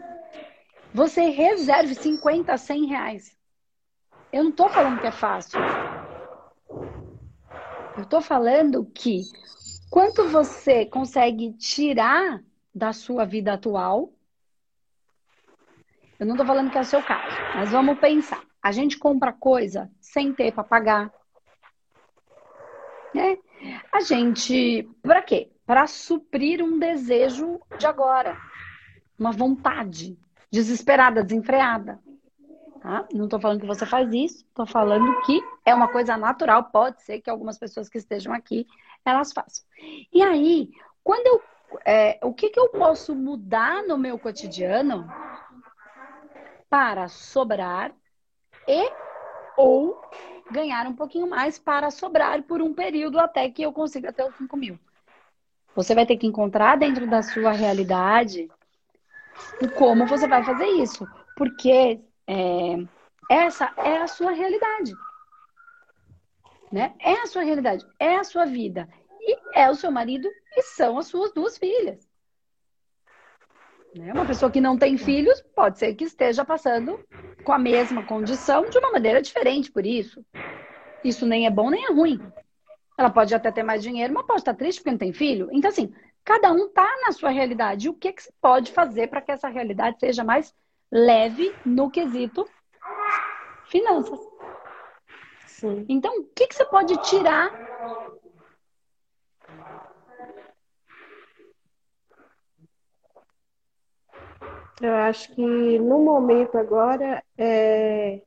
você 0.94 1.30
reserve 1.30 1.96
50, 1.96 2.58
100 2.58 2.86
reais. 2.86 3.38
Eu 4.32 4.44
não 4.44 4.52
estou 4.52 4.70
falando 4.70 5.00
que 5.00 5.08
é 5.08 5.12
fácil. 5.12 5.60
Eu 7.98 8.04
estou 8.04 8.22
falando 8.22 8.86
que 8.86 9.22
quanto 9.90 10.28
você 10.30 10.86
consegue 10.86 11.54
tirar 11.54 12.44
da 12.74 12.94
sua 12.94 13.26
vida 13.26 13.54
atual. 13.54 14.12
Eu 16.22 16.28
não 16.28 16.36
estou 16.36 16.46
falando 16.46 16.70
que 16.70 16.78
é 16.78 16.82
o 16.82 16.86
seu 16.86 17.02
caso, 17.02 17.36
mas 17.56 17.72
vamos 17.72 17.98
pensar. 17.98 18.44
A 18.62 18.72
gente 18.72 18.96
compra 18.96 19.34
coisa 19.34 19.90
sem 20.00 20.32
ter 20.32 20.52
para 20.52 20.64
pagar. 20.64 21.12
Né? 23.12 23.40
A 23.92 24.02
gente. 24.02 24.88
Para 25.02 25.24
quê? 25.24 25.50
Para 25.66 25.88
suprir 25.88 26.64
um 26.64 26.78
desejo 26.78 27.60
de 27.76 27.88
agora. 27.88 28.38
Uma 29.18 29.32
vontade 29.32 30.16
desesperada, 30.52 31.24
desenfreada. 31.24 32.00
Tá? 32.84 33.08
Não 33.12 33.26
estou 33.26 33.42
falando 33.42 33.62
que 33.62 33.66
você 33.66 33.88
faz 33.88 34.14
isso, 34.14 34.46
estou 34.46 34.68
falando 34.68 35.20
que 35.22 35.42
é 35.66 35.74
uma 35.74 35.88
coisa 35.88 36.16
natural, 36.18 36.66
pode 36.66 37.02
ser 37.02 37.20
que 37.20 37.32
algumas 37.32 37.58
pessoas 37.58 37.90
que 37.90 37.98
estejam 37.98 38.32
aqui 38.32 38.68
elas 39.04 39.34
façam. 39.34 39.66
E 40.14 40.22
aí, 40.22 40.70
quando 41.04 41.26
eu. 41.26 41.42
É, 41.84 42.20
o 42.22 42.32
que, 42.32 42.50
que 42.50 42.60
eu 42.60 42.70
posso 42.70 43.16
mudar 43.16 43.82
no 43.84 43.98
meu 43.98 44.20
cotidiano 44.20 45.10
para 46.72 47.10
sobrar 47.10 47.94
e 48.66 48.90
ou 49.58 50.02
ganhar 50.50 50.88
um 50.88 50.96
pouquinho 50.96 51.30
mais 51.30 51.60
para 51.60 51.92
sobrar 51.92 52.42
por 52.44 52.62
um 52.62 52.74
período 52.74 53.20
até 53.20 53.50
que 53.50 53.62
eu 53.62 53.74
consiga 53.74 54.14
ter 54.14 54.24
os 54.24 54.34
5 54.38 54.56
mil? 54.56 54.80
Você 55.76 55.94
vai 55.94 56.06
ter 56.06 56.16
que 56.16 56.26
encontrar 56.26 56.78
dentro 56.78 57.06
da 57.10 57.22
sua 57.22 57.52
realidade 57.52 58.50
e 59.62 59.68
como 59.68 60.06
você 60.06 60.26
vai 60.28 60.46
fazer 60.46 60.68
isso. 60.68 61.06
Porque 61.36 62.00
é, 62.26 62.76
essa 63.30 63.74
é 63.76 63.98
a 63.98 64.08
sua 64.08 64.32
realidade. 64.32 64.94
Né? 66.72 66.94
É 67.00 67.14
a 67.16 67.28
sua 67.28 67.44
realidade, 67.44 67.86
é 68.00 68.16
a 68.16 68.24
sua 68.24 68.46
vida. 68.46 68.88
E 69.20 69.38
é 69.54 69.70
o 69.70 69.76
seu 69.76 69.92
marido 69.92 70.30
e 70.56 70.62
são 70.64 70.98
as 70.98 71.08
suas 71.08 71.34
duas 71.34 71.58
filhas. 71.58 72.10
Né? 73.96 74.14
Uma 74.14 74.26
pessoa 74.26 74.52
que 74.52 74.62
não 74.62 74.78
tem 74.78 74.98
filhos 74.98 75.42
pode 75.56 75.80
ser 75.80 75.94
que 75.96 76.04
esteja 76.04 76.46
passando 76.46 77.00
com 77.44 77.54
a 77.54 77.60
mesma 77.60 78.04
condição 78.04 78.70
de 78.70 78.78
uma 78.78 78.92
maneira 78.92 79.22
diferente 79.22 79.72
por 79.72 79.86
isso. 79.86 80.24
Isso 81.04 81.26
nem 81.26 81.46
é 81.46 81.50
bom 81.50 81.70
nem 81.70 81.86
é 81.86 81.92
ruim. 81.92 82.20
Ela 82.98 83.10
pode 83.10 83.34
até 83.34 83.52
ter 83.52 83.64
mais 83.64 83.82
dinheiro, 83.82 84.14
mas 84.14 84.26
pode 84.26 84.42
estar 84.42 84.54
triste 84.54 84.80
porque 84.80 84.92
não 84.92 84.98
tem 84.98 85.12
filho. 85.12 85.50
Então, 85.52 85.70
assim, 85.70 85.92
Cada 86.24 86.52
um 86.52 86.68
está 86.68 86.88
na 87.02 87.12
sua 87.12 87.30
realidade. 87.30 87.90
o 87.90 87.94
que, 87.94 88.14
que 88.14 88.24
se 88.24 88.34
pode 88.42 88.72
fazer 88.72 89.08
para 89.08 89.22
que 89.22 89.32
essa 89.32 89.48
realidade 89.48 90.00
seja 90.00 90.24
mais 90.24 90.54
leve 90.92 91.54
no 91.66 91.90
quesito 91.90 92.48
finanças? 93.66 94.20
Sim. 95.48 95.86
Então, 95.90 96.20
o 96.20 96.24
que, 96.36 96.48
que 96.48 96.56
você 96.56 96.66
pode 96.66 96.96
tirar 97.04 97.52
Eu 104.82 104.96
acho 104.96 105.34
que 105.34 105.80
no 105.80 106.00
momento 106.00 106.58
agora 106.58 107.24
é 107.38 108.22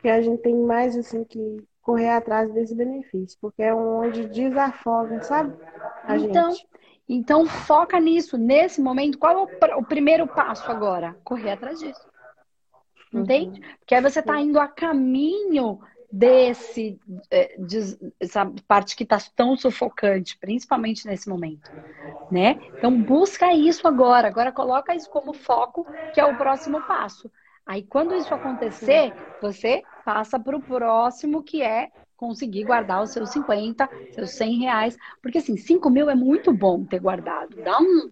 que 0.00 0.08
a 0.08 0.22
gente 0.22 0.40
tem 0.42 0.54
mais 0.54 0.96
assim 0.96 1.24
que 1.24 1.62
correr 1.82 2.10
atrás 2.10 2.52
desse 2.52 2.74
benefício, 2.74 3.36
porque 3.40 3.62
é 3.62 3.74
onde 3.74 4.28
desafoga, 4.28 5.22
sabe? 5.22 5.54
A 6.04 6.16
então, 6.16 6.52
gente. 6.52 6.68
então 7.08 7.46
foca 7.46 7.98
nisso. 7.98 8.38
Nesse 8.38 8.80
momento, 8.80 9.18
qual 9.18 9.32
é 9.32 9.76
o, 9.76 9.78
o 9.78 9.84
primeiro 9.84 10.26
passo 10.26 10.70
agora? 10.70 11.16
Correr 11.24 11.52
atrás 11.52 11.78
disso. 11.78 12.08
Uhum. 13.12 13.22
Entende? 13.22 13.60
Porque 13.78 13.94
aí 13.94 14.02
você 14.02 14.20
está 14.20 14.40
indo 14.40 14.60
a 14.60 14.68
caminho 14.68 15.80
desse 16.10 16.98
é, 17.30 17.56
de, 17.58 17.78
essa 18.18 18.50
parte 18.66 18.96
que 18.96 19.04
está 19.04 19.18
tão 19.36 19.56
sufocante, 19.56 20.36
principalmente 20.38 21.06
nesse 21.06 21.28
momento, 21.28 21.70
né? 22.30 22.58
Então 22.76 23.00
busca 23.00 23.52
isso 23.54 23.86
agora, 23.86 24.28
agora 24.28 24.52
coloca 24.52 24.94
isso 24.94 25.08
como 25.08 25.32
foco, 25.32 25.86
que 26.12 26.20
é 26.20 26.24
o 26.26 26.36
próximo 26.36 26.80
passo. 26.82 27.30
Aí 27.64 27.82
quando 27.82 28.14
isso 28.16 28.34
acontecer, 28.34 29.12
você 29.40 29.82
passa 30.04 30.38
para 30.40 30.56
o 30.56 30.62
próximo, 30.62 31.42
que 31.42 31.62
é 31.62 31.90
conseguir 32.16 32.64
guardar 32.64 33.02
os 33.02 33.12
seus 33.12 33.30
50, 33.30 33.88
seus 34.10 34.32
100 34.32 34.58
reais. 34.58 34.98
Porque 35.22 35.38
assim, 35.38 35.56
5 35.56 35.88
mil 35.88 36.10
é 36.10 36.14
muito 36.14 36.52
bom 36.52 36.84
ter 36.84 36.98
guardado. 36.98 37.56
Dá 37.62 37.78
um. 37.78 38.10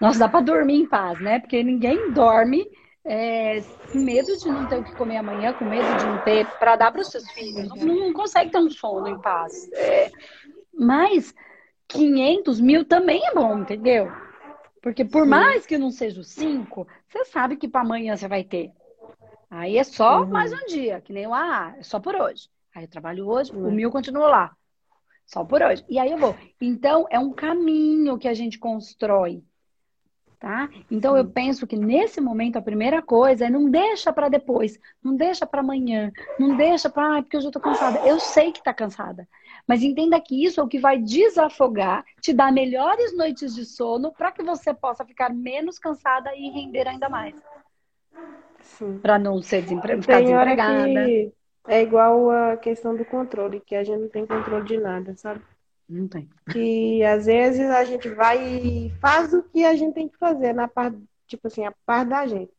Nossa, 0.00 0.18
dá 0.18 0.28
para 0.28 0.44
dormir 0.44 0.74
em 0.74 0.86
paz, 0.86 1.20
né? 1.20 1.38
Porque 1.38 1.62
ninguém 1.62 2.12
dorme 2.12 2.66
é, 3.08 3.62
com 3.92 3.98
medo 3.98 4.36
de 4.36 4.48
não 4.48 4.66
ter 4.66 4.80
o 4.80 4.84
que 4.84 4.94
comer 4.96 5.18
amanhã, 5.18 5.52
com 5.52 5.64
medo 5.64 5.86
de 5.96 6.04
não 6.04 6.18
ter 6.24 6.44
para 6.58 6.74
dar 6.74 6.90
para 6.90 7.00
os 7.00 7.08
seus 7.08 7.30
filhos. 7.30 7.68
Não, 7.68 7.94
não, 7.94 8.12
consegue 8.12 8.50
ter 8.50 8.58
um 8.58 8.68
sono 8.68 9.06
em 9.06 9.20
paz. 9.20 9.70
É, 9.72 10.10
mas 10.74 11.32
500 11.86 12.60
mil 12.60 12.84
também 12.84 13.24
é 13.24 13.32
bom, 13.32 13.60
entendeu? 13.60 14.10
Porque 14.82 15.04
por 15.04 15.22
Sim. 15.22 15.30
mais 15.30 15.64
que 15.64 15.78
não 15.78 15.90
seja 15.90 16.20
os 16.20 16.28
5, 16.28 16.86
você 17.08 17.24
sabe 17.26 17.56
que 17.56 17.68
para 17.68 17.82
amanhã 17.82 18.16
você 18.16 18.26
vai 18.26 18.42
ter. 18.42 18.72
Aí 19.48 19.78
é 19.78 19.84
só 19.84 20.22
uhum. 20.22 20.26
mais 20.26 20.52
um 20.52 20.66
dia, 20.66 21.00
que 21.00 21.12
nem 21.12 21.28
o 21.28 21.34
AA, 21.34 21.76
é 21.78 21.82
só 21.84 22.00
por 22.00 22.16
hoje. 22.16 22.48
Aí 22.74 22.84
eu 22.84 22.88
trabalho 22.88 23.28
hoje, 23.28 23.52
uhum. 23.52 23.68
o 23.68 23.72
mil 23.72 23.90
continua 23.90 24.26
lá. 24.26 24.56
Só 25.24 25.44
por 25.44 25.62
hoje. 25.62 25.84
E 25.88 25.98
aí 25.98 26.10
eu 26.10 26.18
vou. 26.18 26.36
Então, 26.60 27.06
é 27.10 27.18
um 27.18 27.32
caminho 27.32 28.18
que 28.18 28.28
a 28.28 28.34
gente 28.34 28.58
constrói 28.58 29.42
Tá? 30.38 30.68
Então 30.90 31.16
eu 31.16 31.24
penso 31.24 31.66
que 31.66 31.76
nesse 31.76 32.20
momento 32.20 32.56
a 32.56 32.62
primeira 32.62 33.00
coisa 33.00 33.46
é 33.46 33.50
não 33.50 33.70
deixa 33.70 34.12
para 34.12 34.28
depois, 34.28 34.78
não 35.02 35.16
deixa 35.16 35.46
para 35.46 35.60
amanhã, 35.60 36.12
não 36.38 36.54
deixa 36.54 36.90
para 36.90 37.16
ah, 37.16 37.22
porque 37.22 37.38
hoje 37.38 37.46
eu 37.46 37.50
tô 37.50 37.58
cansada. 37.58 38.06
Eu 38.06 38.20
sei 38.20 38.52
que 38.52 38.62
tá 38.62 38.74
cansada, 38.74 39.26
mas 39.66 39.82
entenda 39.82 40.20
que 40.20 40.44
isso 40.44 40.60
é 40.60 40.62
o 40.62 40.68
que 40.68 40.78
vai 40.78 40.98
desafogar, 40.98 42.04
te 42.20 42.34
dar 42.34 42.52
melhores 42.52 43.16
noites 43.16 43.54
de 43.54 43.64
sono 43.64 44.12
para 44.12 44.30
que 44.30 44.42
você 44.42 44.74
possa 44.74 45.06
ficar 45.06 45.32
menos 45.32 45.78
cansada 45.78 46.30
e 46.36 46.50
render 46.50 46.86
ainda 46.86 47.08
mais. 47.08 47.34
Para 49.00 49.18
não 49.18 49.40
ser 49.40 49.62
desempre... 49.62 50.02
ficar 50.02 50.20
desempregada. 50.20 51.06
Que 51.06 51.32
é 51.66 51.82
igual 51.82 52.30
a 52.30 52.56
questão 52.58 52.94
do 52.94 53.06
controle, 53.06 53.60
que 53.60 53.74
a 53.74 53.82
gente 53.82 54.00
não 54.00 54.08
tem 54.08 54.26
controle 54.26 54.64
de 54.66 54.76
nada, 54.76 55.16
sabe? 55.16 55.40
Não 55.88 56.08
tem. 56.08 56.28
Que 56.50 57.02
às 57.04 57.26
vezes 57.26 57.70
a 57.70 57.84
gente 57.84 58.08
vai 58.08 58.44
e 58.44 58.90
faz 59.00 59.32
o 59.32 59.42
que 59.42 59.64
a 59.64 59.74
gente 59.74 59.94
tem 59.94 60.08
que 60.08 60.18
fazer 60.18 60.52
na 60.52 60.66
parte, 60.66 60.98
tipo 61.26 61.46
assim, 61.46 61.64
a 61.64 61.72
parte 61.84 62.08
da 62.08 62.26
gente. 62.26 62.52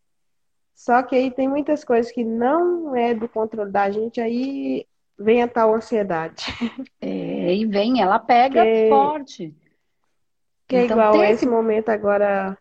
Só 0.74 1.02
que 1.02 1.16
aí 1.16 1.32
tem 1.32 1.48
muitas 1.48 1.84
coisas 1.84 2.12
que 2.12 2.24
não 2.24 2.96
é 2.96 3.14
do 3.14 3.28
controle 3.28 3.72
da 3.72 3.90
gente, 3.90 4.22
aí 4.22 4.86
vem 5.18 5.42
a 5.42 5.48
tal 5.48 5.74
ansiedade. 5.74 6.46
É, 7.02 7.56
e 7.56 7.66
vem, 7.66 8.02
ela 8.02 8.20
pega 8.20 8.64
que, 8.64 8.90
forte. 8.90 9.56
Que 10.68 10.76
é 10.76 10.86
então, 10.86 10.98
igual 10.98 11.24
esse 11.24 11.48
momento 11.48 11.90
agora 11.90 12.58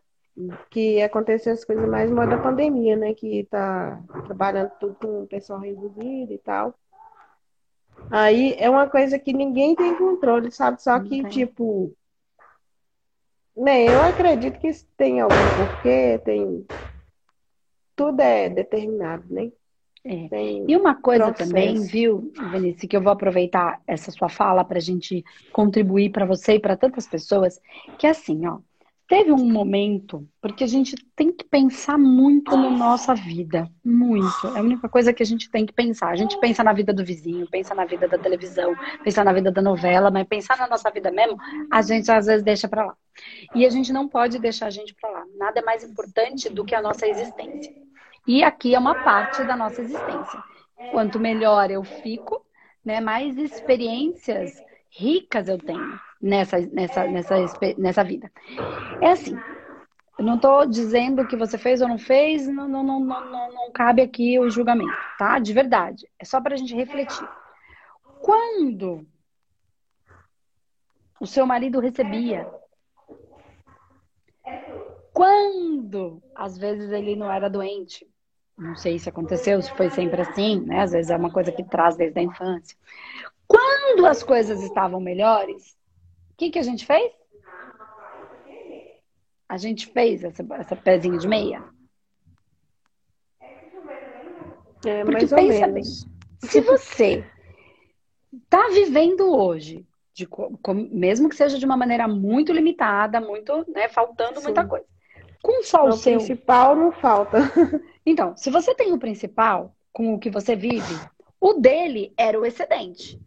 que 0.70 1.02
aconteceu 1.02 1.52
as 1.52 1.64
coisas 1.64 1.88
mais 1.88 2.10
moda 2.10 2.36
da 2.36 2.42
pandemia, 2.42 2.96
né? 2.96 3.14
Que 3.14 3.44
tá 3.50 4.00
trabalhando 4.26 4.70
tudo 4.78 4.94
com 4.94 5.22
o 5.22 5.26
pessoal 5.26 5.60
reduzido 5.60 6.32
e 6.32 6.38
tal. 6.38 6.74
Aí 8.10 8.54
é 8.58 8.70
uma 8.70 8.88
coisa 8.88 9.18
que 9.18 9.32
ninguém 9.32 9.74
tem 9.74 9.94
controle, 9.96 10.50
sabe? 10.50 10.80
Só 10.82 10.98
que, 11.00 11.24
tipo, 11.26 11.92
né, 13.56 13.88
eu 13.88 14.00
acredito 14.00 14.58
que 14.58 14.70
tem 14.96 15.20
algum 15.20 15.56
porquê, 15.56 16.20
tem. 16.24 16.66
Tudo 17.96 18.20
é 18.20 18.48
determinado, 18.48 19.24
né? 19.30 19.50
É. 20.04 20.28
E 20.68 20.76
uma 20.76 20.94
coisa 20.94 21.24
processo. 21.24 21.50
também, 21.50 21.82
viu, 21.82 22.32
Vinícius, 22.52 22.88
que 22.88 22.96
eu 22.96 23.00
vou 23.00 23.12
aproveitar 23.12 23.80
essa 23.86 24.12
sua 24.12 24.28
fala 24.28 24.64
para 24.64 24.78
a 24.78 24.80
gente 24.80 25.24
contribuir 25.52 26.10
para 26.10 26.24
você 26.24 26.54
e 26.54 26.60
para 26.60 26.76
tantas 26.76 27.06
pessoas, 27.06 27.60
que 27.98 28.06
é 28.06 28.10
assim, 28.10 28.46
ó. 28.46 28.58
Teve 29.08 29.30
um 29.30 29.48
momento, 29.48 30.28
porque 30.40 30.64
a 30.64 30.66
gente 30.66 30.96
tem 31.14 31.30
que 31.30 31.44
pensar 31.44 31.96
muito 31.96 32.56
na 32.56 32.68
nossa 32.70 33.14
vida, 33.14 33.70
muito. 33.84 34.48
É 34.48 34.58
a 34.58 34.62
única 34.62 34.88
coisa 34.88 35.12
que 35.12 35.22
a 35.22 35.26
gente 35.26 35.48
tem 35.48 35.64
que 35.64 35.72
pensar. 35.72 36.08
A 36.08 36.16
gente 36.16 36.36
pensa 36.40 36.64
na 36.64 36.72
vida 36.72 36.92
do 36.92 37.04
vizinho, 37.04 37.46
pensa 37.48 37.72
na 37.72 37.84
vida 37.84 38.08
da 38.08 38.18
televisão, 38.18 38.74
pensa 39.04 39.22
na 39.22 39.32
vida 39.32 39.52
da 39.52 39.62
novela, 39.62 40.10
mas 40.10 40.26
pensar 40.26 40.58
na 40.58 40.66
nossa 40.66 40.90
vida 40.90 41.12
mesmo, 41.12 41.38
a 41.70 41.82
gente 41.82 42.10
às 42.10 42.26
vezes 42.26 42.42
deixa 42.42 42.68
para 42.68 42.86
lá. 42.86 42.96
E 43.54 43.64
a 43.64 43.70
gente 43.70 43.92
não 43.92 44.08
pode 44.08 44.40
deixar 44.40 44.66
a 44.66 44.70
gente 44.70 44.92
para 45.00 45.08
lá. 45.08 45.24
Nada 45.36 45.60
é 45.60 45.62
mais 45.62 45.84
importante 45.84 46.48
do 46.48 46.64
que 46.64 46.74
a 46.74 46.82
nossa 46.82 47.06
existência. 47.06 47.72
E 48.26 48.42
aqui 48.42 48.74
é 48.74 48.78
uma 48.78 49.04
parte 49.04 49.44
da 49.44 49.56
nossa 49.56 49.82
existência. 49.82 50.42
Quanto 50.90 51.20
melhor 51.20 51.70
eu 51.70 51.84
fico, 51.84 52.44
né, 52.84 53.00
mais 53.00 53.38
experiências 53.38 54.60
ricas 54.90 55.48
eu 55.48 55.58
tenho 55.58 56.00
nessa, 56.20 56.58
nessa, 56.58 57.06
nessa, 57.06 57.34
nessa 57.76 58.04
vida. 58.04 58.30
É 59.00 59.10
assim, 59.10 59.36
eu 60.18 60.24
não 60.24 60.36
estou 60.36 60.66
dizendo 60.66 61.26
que 61.26 61.36
você 61.36 61.58
fez 61.58 61.82
ou 61.82 61.88
não 61.88 61.98
fez, 61.98 62.48
não, 62.48 62.66
não, 62.66 62.82
não, 62.82 63.00
não, 63.00 63.52
não 63.52 63.70
cabe 63.72 64.00
aqui 64.00 64.38
o 64.38 64.48
julgamento, 64.48 64.96
tá? 65.18 65.38
De 65.38 65.52
verdade. 65.52 66.08
É 66.18 66.24
só 66.24 66.40
para 66.40 66.54
a 66.54 66.56
gente 66.56 66.74
refletir. 66.74 67.28
Quando 68.22 69.06
o 71.20 71.26
seu 71.26 71.46
marido 71.46 71.80
recebia? 71.80 72.50
Quando, 75.12 76.22
às 76.34 76.56
vezes, 76.56 76.90
ele 76.90 77.16
não 77.16 77.30
era 77.30 77.48
doente? 77.48 78.06
Não 78.56 78.74
sei 78.74 78.98
se 78.98 79.08
aconteceu, 79.08 79.60
se 79.60 79.70
foi 79.74 79.90
sempre 79.90 80.20
assim, 80.22 80.60
né? 80.60 80.80
Às 80.80 80.92
vezes 80.92 81.10
é 81.10 81.16
uma 81.16 81.30
coisa 81.30 81.52
que 81.52 81.62
traz 81.62 81.96
desde 81.96 82.18
a 82.18 82.22
infância. 82.22 82.76
Quando 83.46 84.06
as 84.06 84.22
coisas 84.22 84.62
estavam 84.62 85.00
melhores, 85.00 85.76
o 86.32 86.36
que, 86.36 86.50
que 86.50 86.58
a 86.58 86.62
gente 86.62 86.84
fez? 86.84 87.12
A 89.48 89.56
gente 89.56 89.86
fez 89.86 90.24
essa, 90.24 90.44
essa 90.54 90.76
pezinha 90.76 91.18
de 91.18 91.28
meia. 91.28 91.62
É, 94.84 95.04
Porque 95.04 95.26
pensa 95.26 95.66
bem, 95.68 95.82
se 95.82 96.60
você 96.60 97.24
está 98.32 98.68
vivendo 98.68 99.34
hoje, 99.34 99.86
de, 100.12 100.28
mesmo 100.92 101.28
que 101.28 101.36
seja 101.36 101.58
de 101.58 101.64
uma 101.64 101.76
maneira 101.76 102.06
muito 102.06 102.52
limitada, 102.52 103.20
muito, 103.20 103.64
né, 103.70 103.88
faltando 103.88 104.38
Sim. 104.38 104.46
muita 104.46 104.66
coisa, 104.66 104.86
com 105.42 105.62
só 105.62 105.84
o, 105.84 105.88
o 105.88 105.92
seu 105.92 106.16
principal 106.16 106.74
não 106.74 106.92
falta. 106.92 107.38
Então, 108.08 108.36
se 108.36 108.50
você 108.50 108.72
tem 108.72 108.92
o 108.92 109.00
principal 109.00 109.74
com 109.92 110.14
o 110.14 110.18
que 110.20 110.30
você 110.30 110.54
vive, 110.54 110.94
o 111.40 111.54
dele 111.54 112.14
era 112.16 112.38
o 112.38 112.46
excedente. 112.46 113.20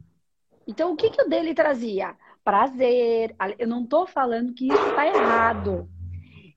Então, 0.69 0.93
o 0.93 0.95
que, 0.95 1.09
que 1.09 1.21
o 1.21 1.27
dele 1.27 1.53
trazia? 1.53 2.15
prazer. 2.49 3.35
Eu 3.59 3.67
não 3.67 3.83
estou 3.83 4.07
falando 4.07 4.53
que 4.53 4.67
isso 4.67 4.89
está 4.89 5.05
errado. 5.05 5.87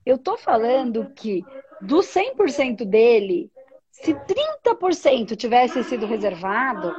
Eu 0.03 0.15
estou 0.15 0.37
falando 0.37 1.11
que 1.13 1.43
do 1.81 1.99
100% 1.99 2.83
dele, 2.83 3.51
se 3.91 4.13
30% 4.13 5.35
tivesse 5.35 5.83
sido 5.83 6.07
reservado, 6.07 6.91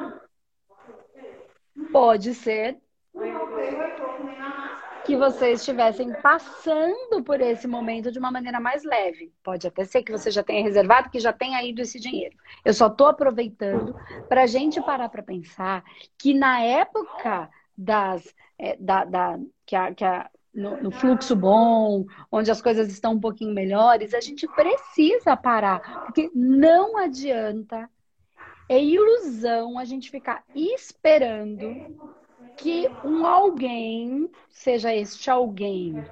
pode 1.92 2.34
ser 2.34 2.78
que 5.04 5.16
vocês 5.16 5.60
estivessem 5.60 6.12
passando 6.20 7.22
por 7.24 7.40
esse 7.40 7.66
momento 7.66 8.10
de 8.10 8.18
uma 8.18 8.30
maneira 8.30 8.58
mais 8.58 8.82
leve. 8.84 9.32
Pode 9.42 9.66
até 9.66 9.84
ser 9.84 10.02
que 10.02 10.10
você 10.10 10.30
já 10.30 10.42
tenha 10.42 10.62
reservado, 10.62 11.10
que 11.10 11.20
já 11.20 11.32
tenha 11.32 11.62
ido 11.62 11.82
esse 11.82 12.00
dinheiro. 12.00 12.36
Eu 12.64 12.72
só 12.72 12.86
estou 12.86 13.06
aproveitando 13.08 13.94
para 14.28 14.42
a 14.44 14.46
gente 14.46 14.80
parar 14.82 15.08
para 15.08 15.22
pensar 15.22 15.84
que 16.18 16.32
na 16.32 16.60
época 16.60 17.50
das 17.76 18.34
é, 18.58 18.76
da, 18.78 19.04
da, 19.04 19.38
que 19.66 19.76
a, 19.76 19.92
que 19.92 20.04
a, 20.04 20.30
no, 20.54 20.80
no, 20.82 20.90
fluxo 20.90 21.34
bom, 21.34 22.04
onde 22.30 22.50
as 22.50 22.62
coisas 22.62 22.88
estão 22.88 23.14
um 23.14 23.20
pouquinho 23.20 23.52
melhores, 23.52 24.14
a 24.14 24.20
gente 24.20 24.46
precisa 24.46 25.36
parar, 25.36 26.04
porque 26.04 26.30
não 26.32 26.96
adianta, 26.96 27.90
é 28.68 28.82
ilusão 28.82 29.78
a 29.78 29.84
gente 29.84 30.10
ficar 30.10 30.44
esperando 30.54 32.14
que 32.56 32.88
um 33.04 33.26
alguém, 33.26 34.30
seja 34.48 34.94
este 34.94 35.30
alguém, 35.30 36.04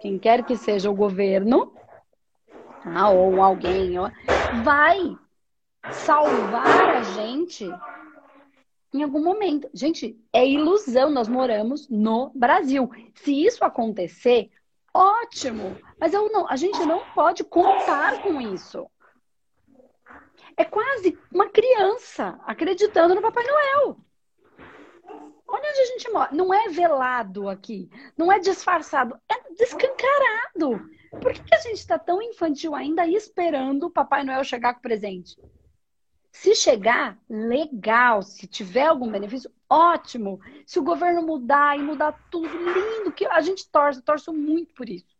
quem 0.00 0.18
quer 0.18 0.44
que 0.44 0.56
seja 0.56 0.90
o 0.90 0.94
governo, 0.94 1.72
ah, 2.84 3.10
ou 3.10 3.42
alguém, 3.42 3.94
vai 4.62 5.16
salvar 5.90 6.96
a 6.96 7.02
gente 7.02 7.68
em 8.92 9.02
algum 9.02 9.22
momento. 9.22 9.68
Gente, 9.74 10.18
é 10.32 10.46
ilusão, 10.46 11.10
nós 11.10 11.28
moramos 11.28 11.88
no 11.88 12.30
Brasil. 12.34 12.90
Se 13.14 13.44
isso 13.44 13.64
acontecer, 13.64 14.50
ótimo. 14.94 15.76
Mas 16.00 16.14
eu 16.14 16.30
não, 16.30 16.48
a 16.48 16.56
gente 16.56 16.78
não 16.86 17.02
pode 17.14 17.44
contar 17.44 18.22
com 18.22 18.40
isso. 18.40 18.86
É 20.56 20.64
quase 20.64 21.16
uma 21.32 21.48
criança 21.48 22.38
acreditando 22.44 23.14
no 23.14 23.22
Papai 23.22 23.44
Noel. 23.44 23.96
Olha 25.48 25.70
onde 25.70 25.80
a 25.80 25.86
gente 25.86 26.10
mora. 26.10 26.30
Não 26.30 26.52
é 26.52 26.68
velado 26.68 27.48
aqui. 27.48 27.88
Não 28.16 28.30
é 28.30 28.38
disfarçado. 28.38 29.18
É 29.28 29.54
descancarado. 29.54 30.88
Por 31.10 31.32
que 31.32 31.54
a 31.54 31.60
gente 31.60 31.78
está 31.78 31.98
tão 31.98 32.20
infantil 32.20 32.74
ainda 32.74 33.06
esperando 33.06 33.84
o 33.84 33.90
Papai 33.90 34.22
Noel 34.24 34.44
chegar 34.44 34.74
com 34.74 34.80
o 34.80 34.82
presente? 34.82 35.40
Se 36.30 36.54
chegar, 36.54 37.18
legal. 37.28 38.22
Se 38.22 38.46
tiver 38.46 38.86
algum 38.86 39.10
benefício, 39.10 39.50
ótimo. 39.68 40.38
Se 40.66 40.78
o 40.78 40.84
governo 40.84 41.22
mudar 41.22 41.78
e 41.78 41.82
mudar 41.82 42.12
tudo, 42.30 42.48
lindo, 42.48 43.10
que 43.10 43.24
a 43.24 43.40
gente 43.40 43.68
torce, 43.70 44.02
torço 44.02 44.32
muito 44.34 44.74
por 44.74 44.88
isso. 44.88 45.16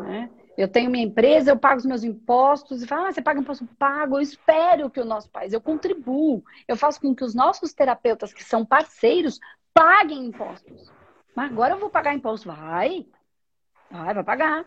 Né? 0.00 0.30
Eu 0.56 0.68
tenho 0.68 0.90
minha 0.90 1.04
empresa, 1.04 1.50
eu 1.50 1.58
pago 1.58 1.78
os 1.78 1.86
meus 1.86 2.04
impostos, 2.04 2.82
e 2.82 2.86
fala, 2.86 3.08
ah, 3.08 3.12
você 3.12 3.22
paga 3.22 3.40
imposto? 3.40 3.66
Pago, 3.78 4.16
eu 4.16 4.20
espero 4.20 4.90
que 4.90 5.00
o 5.00 5.04
nosso 5.04 5.30
país, 5.30 5.52
eu 5.52 5.60
contribuo, 5.60 6.44
eu 6.68 6.76
faço 6.76 7.00
com 7.00 7.14
que 7.14 7.24
os 7.24 7.34
nossos 7.34 7.72
terapeutas, 7.72 8.34
que 8.34 8.44
são 8.44 8.64
parceiros, 8.64 9.40
paguem 9.72 10.26
impostos. 10.26 10.92
Mas 11.34 11.50
agora 11.50 11.74
eu 11.74 11.78
vou 11.78 11.88
pagar 11.88 12.14
imposto. 12.14 12.48
Vai, 12.48 13.06
vai, 13.90 14.14
vai 14.14 14.24
pagar. 14.24 14.66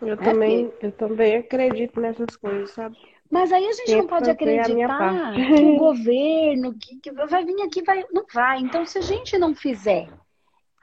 Eu, 0.00 0.12
é 0.12 0.16
também, 0.16 0.72
eu 0.80 0.92
também 0.92 1.36
acredito 1.36 2.00
nessas 2.00 2.36
coisas, 2.36 2.70
sabe? 2.70 2.96
Mas 3.30 3.52
aí 3.52 3.66
a 3.66 3.72
gente 3.72 3.96
não 3.96 4.06
pode 4.06 4.30
acreditar 4.30 5.34
que 5.34 5.64
o 5.64 5.78
governo 5.78 6.74
que, 6.78 7.00
que 7.00 7.10
vai 7.10 7.44
vir 7.44 7.60
aqui 7.62 7.82
vai. 7.82 8.04
Não 8.12 8.24
vai. 8.32 8.60
Então, 8.60 8.86
se 8.86 8.98
a 8.98 9.00
gente 9.00 9.36
não 9.36 9.54
fizer 9.54 10.08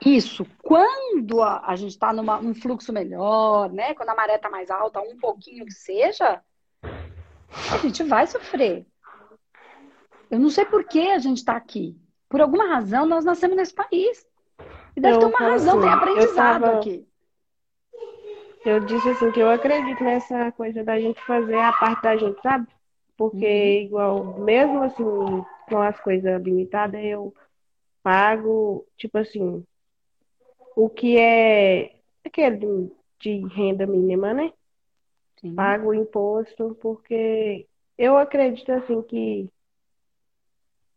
isso 0.06 0.46
quando 0.62 1.42
a, 1.42 1.66
a 1.66 1.76
gente 1.76 1.92
está 1.92 2.12
num 2.12 2.54
fluxo 2.56 2.92
melhor, 2.92 3.72
né? 3.72 3.94
Quando 3.94 4.10
a 4.10 4.16
maré 4.16 4.36
está 4.36 4.50
mais 4.50 4.70
alta, 4.70 5.00
um 5.00 5.18
pouquinho 5.18 5.66
que 5.66 5.74
seja, 5.74 6.42
a 6.82 7.78
gente 7.78 8.04
vai 8.04 8.28
sofrer. 8.28 8.86
Eu 10.30 10.40
não 10.40 10.50
sei 10.50 10.66
por 10.66 10.84
que 10.84 11.12
a 11.12 11.20
gente 11.20 11.38
está 11.38 11.56
aqui. 11.56 11.96
Por 12.28 12.42
alguma 12.42 12.68
razão, 12.68 13.06
nós 13.06 13.24
nascemos 13.24 13.56
nesse 13.56 13.74
país. 13.74 14.26
E 14.96 15.02
deve 15.02 15.16
eu 15.16 15.20
ter 15.20 15.26
uma 15.26 15.50
razão, 15.50 15.78
assim, 15.78 15.88
tem 15.88 15.94
aprendizado 15.94 16.62
tava... 16.62 16.78
aqui. 16.80 17.08
Eu 18.66 18.80
disse 18.80 19.10
assim 19.10 19.32
que 19.32 19.40
eu 19.40 19.50
acredito 19.50 20.04
nessa 20.04 20.52
coisa 20.54 20.84
da 20.84 21.00
gente 21.00 21.22
fazer 21.26 21.60
a 21.60 21.74
parte 21.74 22.02
da 22.02 22.16
gente, 22.16 22.42
sabe? 22.42 22.68
Porque 23.18 23.46
uhum. 23.46 23.86
igual, 23.86 24.24
mesmo 24.40 24.84
assim, 24.84 25.46
com 25.68 25.82
as 25.82 26.00
coisas 26.00 26.42
limitadas, 26.42 27.04
eu 27.04 27.34
pago, 28.02 28.88
tipo 28.98 29.18
assim, 29.18 29.64
o 30.76 30.90
que 30.90 31.18
é 31.18 31.96
aquele 32.26 32.92
de 33.20 33.48
renda 33.48 33.86
mínima, 33.86 34.34
né? 34.34 34.52
Sim. 35.40 35.56
Pago 35.56 35.90
o 35.90 35.94
imposto, 35.94 36.78
porque 36.82 37.66
eu 37.98 38.18
acredito 38.18 38.72
assim 38.72 39.02
que 39.02 39.50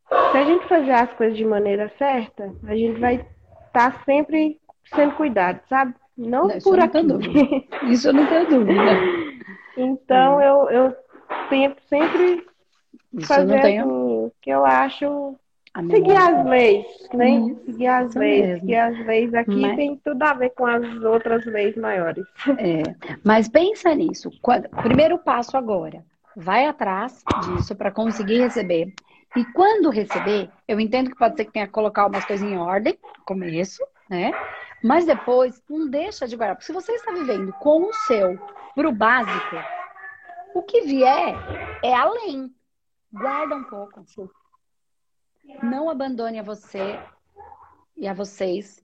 se 0.09 0.39
a 0.39 0.45
gente 0.45 0.69
fazer 0.69 0.93
as 0.93 1.12
coisas 1.15 1.37
de 1.37 1.45
maneira 1.45 1.93
certa, 1.99 2.55
a 2.65 2.77
gente 2.77 3.01
vai 3.01 3.15
estar 3.15 3.93
tá 3.93 4.05
sempre 4.05 4.61
sendo 4.95 5.15
cuidado, 5.17 5.61
sabe? 5.69 5.95
Não, 6.17 6.49
não 6.49 6.59
por 6.61 6.79
aqui. 6.79 7.69
Isso 7.91 8.09
eu 8.09 8.12
não 8.12 8.27
tenho 8.27 8.49
dúvida. 8.49 8.81
então 9.77 10.41
é. 10.41 10.49
eu, 10.49 10.71
eu 10.71 10.97
tento 11.51 11.83
sempre 11.89 12.47
isso 13.12 13.27
fazer 13.27 13.61
tenho... 13.61 13.89
o 13.89 14.33
que 14.41 14.51
eu 14.51 14.65
acho 14.65 15.37
seguir 15.91 16.17
as 16.17 16.47
leis, 16.47 16.87
né? 17.12 17.31
Isso, 17.31 17.65
seguir 17.67 17.87
as 17.87 18.15
leis. 18.15 18.47
Mesmo. 18.47 18.61
Seguir 18.61 18.77
as 18.77 19.07
leis 19.07 19.35
aqui 19.35 19.61
mas... 19.61 19.77
tem 19.77 19.97
tudo 19.97 20.23
a 20.23 20.35
ver 20.35 20.51
com 20.51 20.67
as 20.67 21.03
outras 21.03 21.45
leis 21.47 21.77
maiores. 21.77 22.25
É, 22.59 22.83
mas 23.25 23.49
pensa 23.49 23.95
nisso. 23.95 24.31
Primeiro 24.83 25.19
passo 25.19 25.57
agora. 25.57 26.05
Vai 26.37 26.67
atrás 26.67 27.25
disso 27.45 27.75
para 27.75 27.91
conseguir 27.91 28.41
receber. 28.41 28.93
E 29.35 29.45
quando 29.53 29.91
receber, 29.91 30.51
eu 30.67 30.79
entendo 30.81 31.11
que 31.11 31.17
pode 31.17 31.37
ser 31.37 31.45
que 31.45 31.53
tenha 31.53 31.67
que 31.67 31.73
colocar 31.73 32.07
umas 32.07 32.25
coisas 32.25 32.47
em 32.47 32.57
ordem, 32.57 32.99
começo, 33.27 33.83
né? 34.09 34.31
Mas 34.83 35.05
depois, 35.05 35.62
não 35.69 35.89
deixa 35.89 36.27
de 36.27 36.37
guardar. 36.37 36.57
Porque 36.57 36.67
se 36.67 36.73
você 36.73 36.93
está 36.93 37.12
vivendo 37.12 37.53
com 37.55 37.89
o 37.89 37.93
seu 37.93 38.39
pro 38.75 38.93
básico, 38.93 39.57
o 40.55 40.62
que 40.62 40.83
vier 40.83 41.35
é 41.83 41.95
além. 41.95 42.51
Guarda 43.12 43.57
um 43.57 43.65
pouco. 43.65 44.05
Não 45.63 45.89
abandone 45.91 46.39
a 46.39 46.43
você 46.43 46.99
e 47.97 48.07
a 48.07 48.13
vocês, 48.13 48.83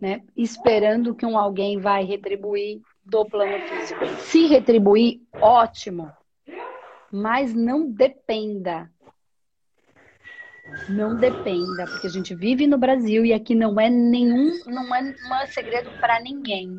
né? 0.00 0.22
Esperando 0.36 1.14
que 1.14 1.26
um 1.26 1.38
alguém 1.38 1.78
vai 1.78 2.04
retribuir 2.04 2.80
do 3.04 3.24
plano 3.24 3.58
físico. 3.66 4.06
Se 4.20 4.46
retribuir, 4.46 5.20
ótimo. 5.40 6.10
Mas 7.10 7.54
não 7.54 7.90
dependa 7.90 8.90
não 10.88 11.16
dependa, 11.16 11.86
porque 11.86 12.06
a 12.06 12.10
gente 12.10 12.34
vive 12.34 12.66
no 12.66 12.78
Brasil 12.78 13.24
e 13.24 13.32
aqui 13.32 13.54
não 13.54 13.78
é 13.78 13.90
nenhum, 13.90 14.52
não 14.66 14.94
é 14.94 15.02
um 15.02 15.46
segredo 15.46 15.90
para 16.00 16.20
ninguém. 16.20 16.78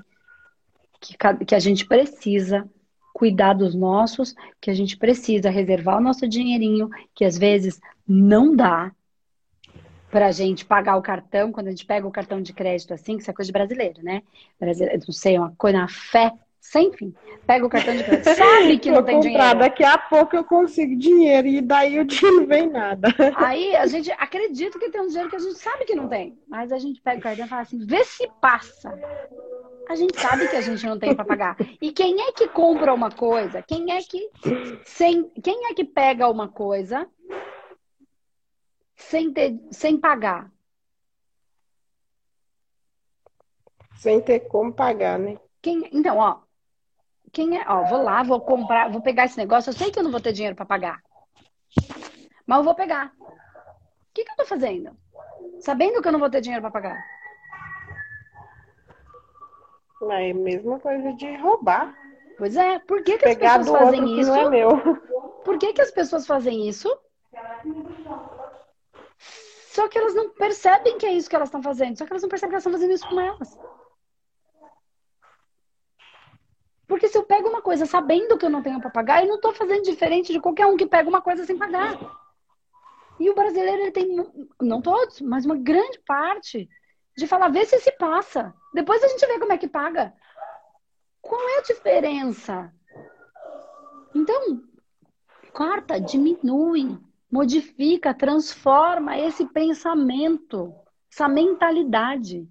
Que, 1.00 1.15
que 1.46 1.56
a 1.56 1.60
gente 1.60 1.86
precisa 1.86 2.67
cuidar 3.13 3.54
dos 3.54 3.76
nossos, 3.76 4.34
que 4.60 4.72
a 4.72 4.74
gente 4.74 4.98
precisa 4.98 5.50
reservar 5.50 5.98
o 5.98 6.02
nosso 6.02 6.28
dinheirinho, 6.28 6.89
que 7.13 7.26
às 7.26 7.38
vezes 7.38 7.80
não 8.08 8.56
dá 8.56 8.91
para 10.13 10.28
a 10.28 10.32
gente 10.32 10.63
pagar 10.63 10.95
o 10.95 11.02
cartão, 11.02 11.52
quando 11.52 11.69
a 11.69 11.71
gente 11.71 11.88
pega 11.88 12.08
o 12.08 12.12
cartão 12.12 12.39
de 12.39 12.54
crédito 12.54 12.93
assim, 12.93 13.15
que 13.15 13.23
isso 13.23 13.32
é 13.32 13.34
coisa 13.34 13.47
de 13.47 13.52
brasileiro, 13.52 14.04
né? 14.04 14.21
Brasileiro, 14.60 15.02
não 15.08 15.13
sei, 15.13 15.39
uma 15.39 15.56
coisa 15.58 15.80
na 15.80 15.88
fé 15.88 16.32
sem 16.62 16.93
fim. 16.93 17.15
Pega 17.47 17.65
o 17.65 17.69
cartão 17.69 17.97
de 17.97 18.04
crédito. 18.04 18.30
Sabe 18.38 18.78
que 18.78 18.91
não 18.91 19.02
tem 19.02 19.15
comprar, 19.15 19.32
dinheiro. 19.32 19.60
Daqui 19.60 19.84
a 19.84 19.97
pouco 19.97 20.36
eu 20.36 20.43
consigo 20.43 20.95
dinheiro 20.95 21.47
e 21.47 21.62
daí 21.62 21.99
o 21.99 22.06
dinheiro 22.06 22.41
não 22.41 22.45
vem 22.45 22.69
nada. 22.69 23.08
Aí 23.36 23.76
a 23.76 23.88
gente 23.88 24.12
acredita 24.12 24.78
que 24.78 24.91
tem 24.91 25.02
um 25.02 25.08
dinheiro 25.08 25.32
que 25.32 25.36
a 25.36 25.39
gente 25.39 25.58
sabe 25.58 25.84
que 25.84 25.95
não 25.95 26.08
tem. 26.08 26.38
Mas 26.47 26.71
a 26.71 26.78
gente 26.78 27.02
pega 27.02 27.17
o 27.17 27.21
cartão 27.21 27.45
e 27.45 27.49
fala 27.49 27.63
assim: 27.63 27.84
vê 27.84 28.04
se 28.04 28.30
passa. 28.39 28.93
A 29.89 29.95
gente 29.95 30.17
sabe 30.21 30.47
que 30.47 30.56
a 30.56 30.62
gente 30.62 30.86
não 30.86 30.97
tem 30.97 31.15
para 31.15 31.26
pagar. 31.26 31.58
E 31.82 31.91
quem 31.91 32.21
é 32.21 32.32
que 32.32 32.47
compra 32.47 32.93
uma 32.93 33.10
coisa? 33.10 33.63
Quem 33.63 33.91
é 33.91 33.99
que 34.02 34.30
sem, 34.86 35.28
quem 35.43 35.71
é 35.71 35.73
que 35.73 35.84
pega 35.84 36.30
uma 36.30 36.47
coisa 36.47 37.08
sem 39.09 39.31
ter, 39.31 39.59
sem 39.71 39.97
pagar? 39.97 40.51
Sem 43.97 44.21
ter 44.21 44.41
como 44.41 44.73
pagar, 44.73 45.17
né? 45.19 45.37
Quem, 45.61 45.89
então, 45.93 46.17
ó, 46.17 46.39
quem 47.31 47.57
é, 47.57 47.65
ó, 47.67 47.83
vou 47.83 48.01
lá, 48.03 48.21
vou 48.23 48.41
comprar, 48.41 48.89
vou 48.89 49.01
pegar 49.01 49.25
esse 49.25 49.37
negócio, 49.37 49.69
eu 49.69 49.73
sei 49.73 49.91
que 49.91 49.99
eu 49.99 50.03
não 50.03 50.11
vou 50.11 50.21
ter 50.21 50.33
dinheiro 50.33 50.55
para 50.55 50.65
pagar. 50.65 51.01
Mas 52.45 52.57
eu 52.57 52.63
vou 52.63 52.75
pegar. 52.75 53.13
O 53.19 54.13
que, 54.13 54.23
que 54.23 54.31
eu 54.31 54.35
tô 54.35 54.45
fazendo? 54.45 54.95
Sabendo 55.59 56.01
que 56.01 56.07
eu 56.07 56.11
não 56.11 56.19
vou 56.19 56.29
ter 56.29 56.41
dinheiro 56.41 56.61
para 56.61 56.71
pagar. 56.71 57.03
É 60.11 60.31
a 60.31 60.33
mesma 60.33 60.79
coisa 60.79 61.13
de 61.13 61.35
roubar. 61.37 61.95
Pois 62.37 62.57
é, 62.57 62.79
por 62.79 63.03
que, 63.03 63.17
que 63.17 63.25
as 63.25 63.37
pessoas 63.37 63.69
fazem 63.69 64.19
isso? 64.19 64.33
É 64.33 64.49
meu. 64.49 64.69
Por 65.45 65.57
que, 65.57 65.73
que 65.73 65.81
as 65.81 65.91
pessoas 65.91 66.27
fazem 66.27 66.67
isso? 66.67 66.89
Só 69.73 69.88
que 69.88 69.97
elas 69.97 70.13
não 70.13 70.29
percebem 70.29 70.99
que 70.99 71.05
é 71.07 71.13
isso 71.13 71.27
que 71.27 71.36
elas 71.36 71.47
estão 71.47 71.63
fazendo. 71.63 71.97
Só 71.97 72.05
que 72.05 72.13
elas 72.13 72.21
não 72.21 72.29
percebem 72.29 72.51
que 72.51 72.55
elas 72.55 72.62
estão 72.63 72.73
fazendo 72.73 72.93
isso 72.93 73.09
com 73.09 73.19
elas. 73.19 73.57
Porque 76.88 77.07
se 77.07 77.17
eu 77.17 77.23
pego 77.23 77.49
uma 77.49 77.62
coisa 77.62 77.88
sabendo 77.88 78.38
que 78.38 78.45
eu 78.45 78.51
não 78.51 78.62
tenho 78.62 78.79
para 78.79 78.91
pagar, 78.91 79.23
eu 79.23 79.27
não 79.27 79.38
estou 79.38 79.51
fazendo 79.51 79.81
diferente 79.81 80.31
de 80.31 80.39
qualquer 80.39 80.67
um 80.67 80.77
que 80.77 80.86
pega 80.86 81.09
uma 81.09 81.23
coisa 81.23 81.43
sem 81.43 81.57
pagar. 81.57 81.97
E 83.19 83.31
o 83.31 83.33
brasileiro 83.33 83.81
ele 83.81 83.91
tem, 83.91 84.15
não 84.62 84.79
todos, 84.79 85.19
mas 85.21 85.43
uma 85.43 85.55
grande 85.55 85.99
parte, 86.05 86.69
de 87.17 87.25
falar, 87.25 87.49
vê 87.49 87.65
se 87.65 87.79
se 87.79 87.91
passa. 87.93 88.53
Depois 88.75 89.03
a 89.03 89.07
gente 89.07 89.25
vê 89.25 89.39
como 89.39 89.53
é 89.53 89.57
que 89.57 89.67
paga. 89.67 90.13
Qual 91.19 91.41
é 91.49 91.57
a 91.57 91.63
diferença? 91.63 92.71
Então, 94.13 94.62
corta, 95.51 95.99
diminui, 95.99 96.99
modifica, 97.34 98.13
transforma 98.13 99.17
esse 99.17 99.43
pensamento, 99.48 100.72
essa 101.12 101.28
mentalidade. 101.28 102.48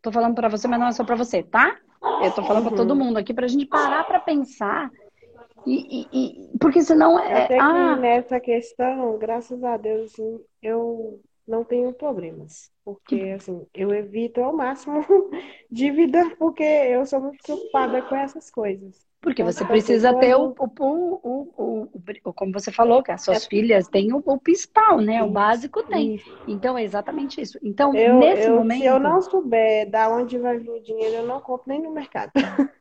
Tô 0.00 0.12
falando 0.12 0.36
para 0.36 0.48
você, 0.48 0.68
mas 0.68 0.78
não 0.78 0.86
é 0.86 0.92
só 0.92 1.02
para 1.02 1.16
você, 1.16 1.42
tá? 1.42 1.76
Eu 2.22 2.32
tô 2.32 2.44
falando 2.44 2.62
uhum. 2.62 2.68
para 2.68 2.76
todo 2.76 2.94
mundo 2.94 3.16
aqui 3.16 3.34
pra 3.34 3.48
gente 3.48 3.66
parar 3.66 4.04
para 4.04 4.20
pensar. 4.20 4.88
E, 5.66 6.06
e, 6.06 6.08
e, 6.12 6.58
porque 6.58 6.80
senão 6.80 7.18
é. 7.18 7.46
Até 7.46 7.58
ah, 7.58 7.96
nessa 7.96 8.38
questão, 8.38 9.18
graças 9.18 9.64
a 9.64 9.76
Deus, 9.76 10.12
assim, 10.12 10.40
eu 10.62 11.20
não 11.44 11.64
tenho 11.64 11.92
problemas. 11.92 12.70
Porque, 12.84 13.34
assim, 13.36 13.66
eu 13.74 13.92
evito 13.92 14.40
ao 14.40 14.54
máximo 14.54 15.04
dívida, 15.68 16.36
porque 16.38 16.62
eu 16.62 17.04
sou 17.04 17.20
muito 17.20 17.42
preocupada 17.42 18.00
com 18.02 18.14
essas 18.14 18.48
coisas. 18.48 19.07
Porque 19.20 19.42
você 19.42 19.64
precisa 19.64 20.14
ter 20.14 20.36
o, 20.36 20.54
o, 20.56 21.50
o, 21.58 21.88
o, 22.24 22.32
como 22.32 22.52
você 22.52 22.70
falou, 22.70 23.02
que 23.02 23.10
as 23.10 23.24
suas 23.24 23.44
é. 23.44 23.48
filhas 23.48 23.88
têm 23.88 24.12
o, 24.12 24.22
o 24.24 24.38
principal, 24.38 25.00
né? 25.00 25.22
O 25.22 25.30
básico 25.30 25.82
tem. 25.82 26.22
Então 26.46 26.78
é 26.78 26.84
exatamente 26.84 27.40
isso. 27.40 27.58
Então, 27.62 27.92
nesse 27.92 28.48
momento. 28.48 28.80
Se 28.80 28.86
eu 28.86 29.00
não 29.00 29.20
souber 29.20 29.90
da 29.90 30.08
onde 30.08 30.38
vai 30.38 30.58
vir 30.58 30.70
o 30.70 30.80
dinheiro, 30.80 31.16
eu 31.16 31.26
não 31.26 31.40
compro 31.40 31.68
nem 31.68 31.82
no 31.82 31.90
mercado. 31.90 32.32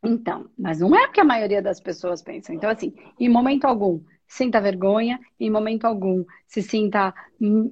Então, 0.00 0.48
mas 0.56 0.78
não 0.78 0.94
é 0.94 1.06
porque 1.06 1.20
a 1.20 1.24
maioria 1.24 1.60
das 1.60 1.80
pessoas 1.80 2.22
pensam. 2.22 2.54
Então, 2.54 2.70
assim, 2.70 2.94
em 3.18 3.28
momento 3.28 3.64
algum, 3.64 4.00
sinta 4.28 4.60
vergonha, 4.60 5.18
em 5.40 5.50
momento 5.50 5.86
algum 5.86 6.24
se 6.46 6.62
sinta 6.62 7.14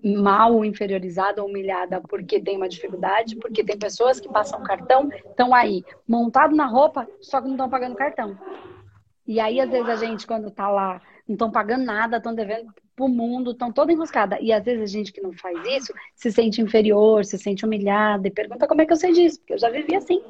mal, 0.03 0.65
inferiorizada, 0.65 1.45
humilhada 1.45 2.01
porque 2.01 2.41
tem 2.41 2.57
uma 2.57 2.69
dificuldade, 2.69 3.37
porque 3.37 3.63
tem 3.63 3.79
pessoas 3.79 4.19
que 4.19 4.29
passam 4.29 4.63
cartão, 4.63 5.09
estão 5.13 5.55
aí, 5.55 5.85
montado 6.09 6.57
na 6.57 6.67
roupa, 6.67 7.07
só 7.21 7.41
que 7.41 7.47
não 7.47 7.55
estão 7.55 7.69
pagando 7.69 7.95
cartão. 7.95 8.37
E 9.27 9.39
aí, 9.39 9.61
às 9.61 9.69
vezes, 9.69 9.89
a 9.89 9.97
gente, 9.97 10.27
quando 10.27 10.51
tá 10.51 10.69
lá, 10.69 11.03
não 11.29 11.35
estão 11.35 11.51
pagando 11.51 11.85
nada, 11.85 12.17
estão 12.17 12.35
devendo 12.35 12.73
pro 12.95 13.09
mundo, 13.09 13.51
estão 13.51 13.71
toda 13.71 13.93
enroscada. 13.93 14.41
E 14.41 14.53
às 14.53 14.65
vezes 14.65 14.83
a 14.83 14.87
gente 14.87 15.13
que 15.13 15.21
não 15.21 15.33
faz 15.33 15.59
isso 15.67 15.93
se 16.15 16.33
sente 16.33 16.63
inferior, 16.63 17.25
se 17.25 17.37
sente 17.37 17.65
humilhada 17.67 18.27
e 18.27 18.31
pergunta 18.31 18.67
como 18.67 18.81
é 18.81 18.87
que 18.87 18.93
eu 18.93 18.97
sei 18.97 19.13
disso, 19.13 19.39
porque 19.41 19.53
eu 19.53 19.59
já 19.59 19.69
vivi 19.69 19.95
assim 19.95 20.23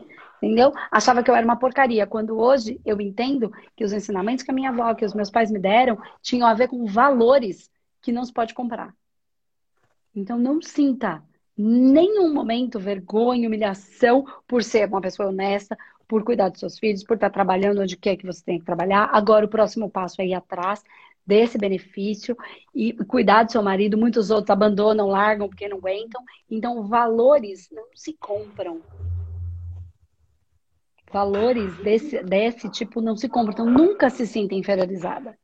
entendeu? 0.43 0.73
Achava 0.91 1.23
que 1.23 1.31
eu 1.31 1.35
era 1.35 1.45
uma 1.45 1.59
porcaria, 1.59 2.07
quando 2.07 2.39
hoje 2.39 2.81
eu 2.85 3.01
entendo 3.01 3.53
que 3.77 3.85
os 3.85 3.93
ensinamentos 3.93 4.45
que 4.45 4.51
a 4.51 4.55
minha 4.55 4.71
avó, 4.71 4.95
que 4.95 5.05
os 5.05 5.15
meus 5.15 5.31
pais 5.31 5.51
me 5.51 5.59
deram, 5.59 5.99
tinham 6.23 6.47
a 6.47 6.55
ver 6.55 6.69
com 6.69 6.87
valores 6.87 7.71
que 8.01 8.13
não 8.13 8.25
se 8.25 8.33
pode 8.33 8.55
comprar. 8.55 8.95
Então 10.15 10.39
não 10.39 10.63
sinta 10.63 11.23
nenhum 11.57 12.33
momento 12.33 12.79
vergonha, 12.79 13.49
humilhação 13.49 14.25
por 14.47 14.63
ser 14.63 14.89
uma 14.89 15.01
pessoa 15.01 15.29
honesta, 15.29 15.77
por 16.07 16.23
cuidar 16.23 16.51
dos 16.51 16.61
seus 16.61 16.79
filhos, 16.79 17.03
por 17.03 17.15
estar 17.15 17.31
trabalhando 17.31 17.81
onde 17.81 17.97
quer 17.97 18.17
que 18.17 18.27
você 18.27 18.45
tenha 18.45 18.59
que 18.59 18.65
trabalhar. 18.65 19.11
Agora 19.13 19.45
o 19.45 19.49
próximo 19.49 19.91
passo 19.91 20.21
é 20.23 20.27
ir 20.27 20.35
atrás 20.35 20.83
desse 21.27 21.59
benefício 21.59 22.37
e 22.75 22.93
cuidar 22.93 23.43
do 23.43 23.53
seu 23.53 23.63
marido. 23.63 23.99
Muitos 23.99 24.31
outros 24.31 24.51
abandonam, 24.51 25.09
largam 25.09 25.49
porque 25.49 25.69
não 25.69 25.79
aguentam. 25.79 26.23
Então, 26.49 26.87
valores 26.87 27.69
não 27.73 27.87
se 27.95 28.13
compram. 28.13 28.81
Valores 31.13 31.77
desse, 31.79 32.23
desse 32.23 32.71
tipo 32.71 33.01
não 33.01 33.17
se 33.17 33.29
compram, 33.29 33.53
então 33.53 33.67
nunca 33.67 34.11
se 34.11 34.27
sinta 34.27 34.55
inferiorizada. 34.55 35.39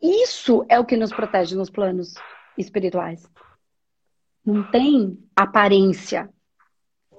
Isso 0.00 0.64
é 0.68 0.78
o 0.78 0.84
que 0.84 0.96
nos 0.96 1.12
protege 1.12 1.56
nos 1.56 1.70
planos 1.70 2.14
espirituais. 2.56 3.28
Não 4.44 4.70
tem 4.70 5.18
aparência, 5.34 6.30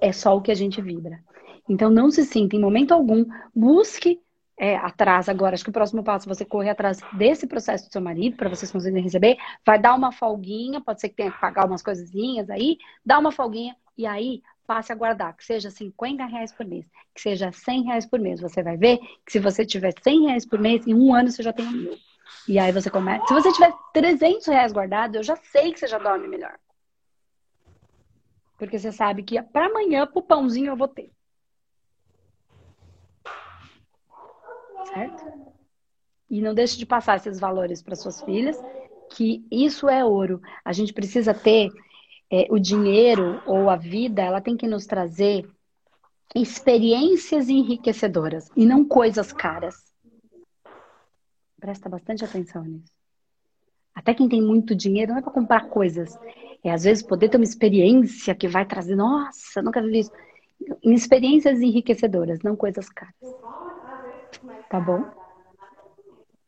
é 0.00 0.12
só 0.12 0.36
o 0.36 0.40
que 0.40 0.50
a 0.50 0.54
gente 0.54 0.80
vibra. 0.80 1.22
Então 1.68 1.90
não 1.90 2.10
se 2.10 2.24
sinta 2.24 2.56
em 2.56 2.60
momento 2.60 2.92
algum, 2.92 3.26
busque 3.54 4.20
é, 4.58 4.76
atrás 4.76 5.28
agora. 5.28 5.54
Acho 5.54 5.64
que 5.64 5.70
o 5.70 5.72
próximo 5.72 6.02
passo 6.02 6.28
você 6.28 6.44
correr 6.44 6.70
atrás 6.70 7.00
desse 7.12 7.46
processo 7.46 7.86
do 7.86 7.92
seu 7.92 8.00
marido 8.00 8.36
para 8.36 8.48
vocês 8.48 8.72
conseguirem 8.72 9.04
receber. 9.04 9.36
Vai 9.66 9.78
dar 9.78 9.94
uma 9.94 10.10
folguinha, 10.10 10.80
pode 10.80 11.00
ser 11.00 11.10
que 11.10 11.16
tenha 11.16 11.30
que 11.30 11.40
pagar 11.40 11.66
umas 11.66 11.82
coisinhas 11.82 12.48
aí, 12.48 12.78
dá 13.04 13.18
uma 13.18 13.30
folguinha 13.30 13.76
e 13.96 14.06
aí 14.06 14.42
passe 14.68 14.92
a 14.92 14.94
guardar, 14.94 15.34
que 15.34 15.42
seja 15.42 15.70
50 15.70 16.26
reais 16.26 16.52
por 16.52 16.66
mês, 16.66 16.84
que 17.14 17.22
seja 17.22 17.50
100 17.50 17.84
reais 17.84 18.04
por 18.04 18.20
mês. 18.20 18.38
Você 18.38 18.62
vai 18.62 18.76
ver 18.76 18.98
que 19.24 19.32
se 19.32 19.38
você 19.38 19.64
tiver 19.64 19.94
100 19.98 20.26
reais 20.26 20.46
por 20.46 20.60
mês, 20.60 20.86
em 20.86 20.94
um 20.94 21.14
ano 21.14 21.30
você 21.30 21.42
já 21.42 21.54
tem 21.54 21.64
mil. 21.64 21.96
E 22.46 22.58
aí 22.58 22.70
você 22.70 22.90
começa. 22.90 23.26
Se 23.26 23.32
você 23.32 23.50
tiver 23.50 23.72
300 23.94 24.46
reais 24.46 24.70
guardado, 24.70 25.16
eu 25.16 25.22
já 25.22 25.36
sei 25.36 25.72
que 25.72 25.80
você 25.80 25.86
já 25.86 25.98
dorme 25.98 26.28
melhor. 26.28 26.54
Porque 28.58 28.78
você 28.78 28.92
sabe 28.92 29.22
que 29.22 29.40
para 29.40 29.66
amanhã, 29.66 30.06
pro 30.06 30.20
pãozinho, 30.20 30.72
eu 30.72 30.76
vou 30.76 30.88
ter. 30.88 31.10
Certo? 34.92 35.54
E 36.28 36.42
não 36.42 36.52
deixe 36.52 36.76
de 36.76 36.84
passar 36.84 37.16
esses 37.16 37.40
valores 37.40 37.82
para 37.82 37.96
suas 37.96 38.20
filhas, 38.20 38.62
que 39.16 39.46
isso 39.50 39.88
é 39.88 40.04
ouro. 40.04 40.42
A 40.62 40.74
gente 40.74 40.92
precisa 40.92 41.32
ter 41.32 41.70
é, 42.30 42.46
o 42.50 42.58
dinheiro 42.58 43.42
ou 43.46 43.70
a 43.70 43.76
vida, 43.76 44.22
ela 44.22 44.40
tem 44.40 44.56
que 44.56 44.66
nos 44.66 44.86
trazer 44.86 45.48
experiências 46.34 47.48
enriquecedoras 47.48 48.50
e 48.54 48.66
não 48.66 48.84
coisas 48.84 49.32
caras. 49.32 49.76
Presta 51.58 51.88
bastante 51.88 52.24
atenção 52.24 52.62
nisso. 52.64 52.92
Até 53.94 54.14
quem 54.14 54.28
tem 54.28 54.40
muito 54.40 54.74
dinheiro 54.74 55.12
não 55.12 55.18
é 55.18 55.22
para 55.22 55.32
comprar 55.32 55.68
coisas. 55.68 56.16
É 56.62 56.70
às 56.70 56.84
vezes 56.84 57.02
poder 57.02 57.28
ter 57.28 57.36
uma 57.36 57.44
experiência 57.44 58.34
que 58.34 58.46
vai 58.46 58.64
trazer, 58.64 58.94
nossa, 58.94 59.62
nunca 59.62 59.82
vi 59.82 60.00
isso. 60.00 60.12
Experiências 60.82 61.60
enriquecedoras, 61.60 62.40
não 62.42 62.54
coisas 62.54 62.88
caras. 62.88 63.14
Tá 64.68 64.78
bom? 64.78 65.04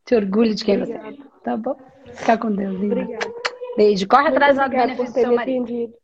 Te 0.05 0.15
orgulho 0.15 0.55
de 0.55 0.65
quem 0.65 0.77
Obrigada. 0.77 1.11
você 1.11 1.23
é. 1.23 1.27
Tá 1.43 1.57
bom? 1.57 1.77
Fica 2.15 2.39
com 2.39 2.53
Deus, 2.53 2.79
linda. 2.79 3.03
Obrigada. 3.03 3.40
Beijo. 3.81 4.07
Corre 4.07 4.25
Muito 4.25 4.35
atrás 4.37 4.59
do 4.59 4.69
benefício 4.69 5.05
do 5.07 5.13
seu 5.13 5.35
marido. 5.35 5.63
Entendido. 5.63 5.95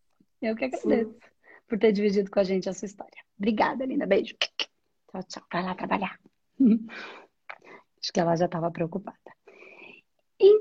Eu 0.40 0.56
que 0.56 0.64
agradeço 0.64 1.10
Sim. 1.10 1.18
por 1.68 1.78
ter 1.78 1.92
dividido 1.92 2.30
com 2.30 2.40
a 2.40 2.42
gente 2.42 2.70
a 2.70 2.72
sua 2.72 2.86
história. 2.86 3.22
Obrigada, 3.36 3.84
linda. 3.84 4.06
Beijo. 4.06 4.34
Tchau, 4.38 5.22
tchau. 5.24 5.42
Vai 5.52 5.62
lá 5.62 5.74
trabalhar. 5.74 6.18
Acho 8.00 8.12
que 8.14 8.18
ela 8.18 8.34
já 8.34 8.46
estava 8.46 8.70
preocupada. 8.70 9.35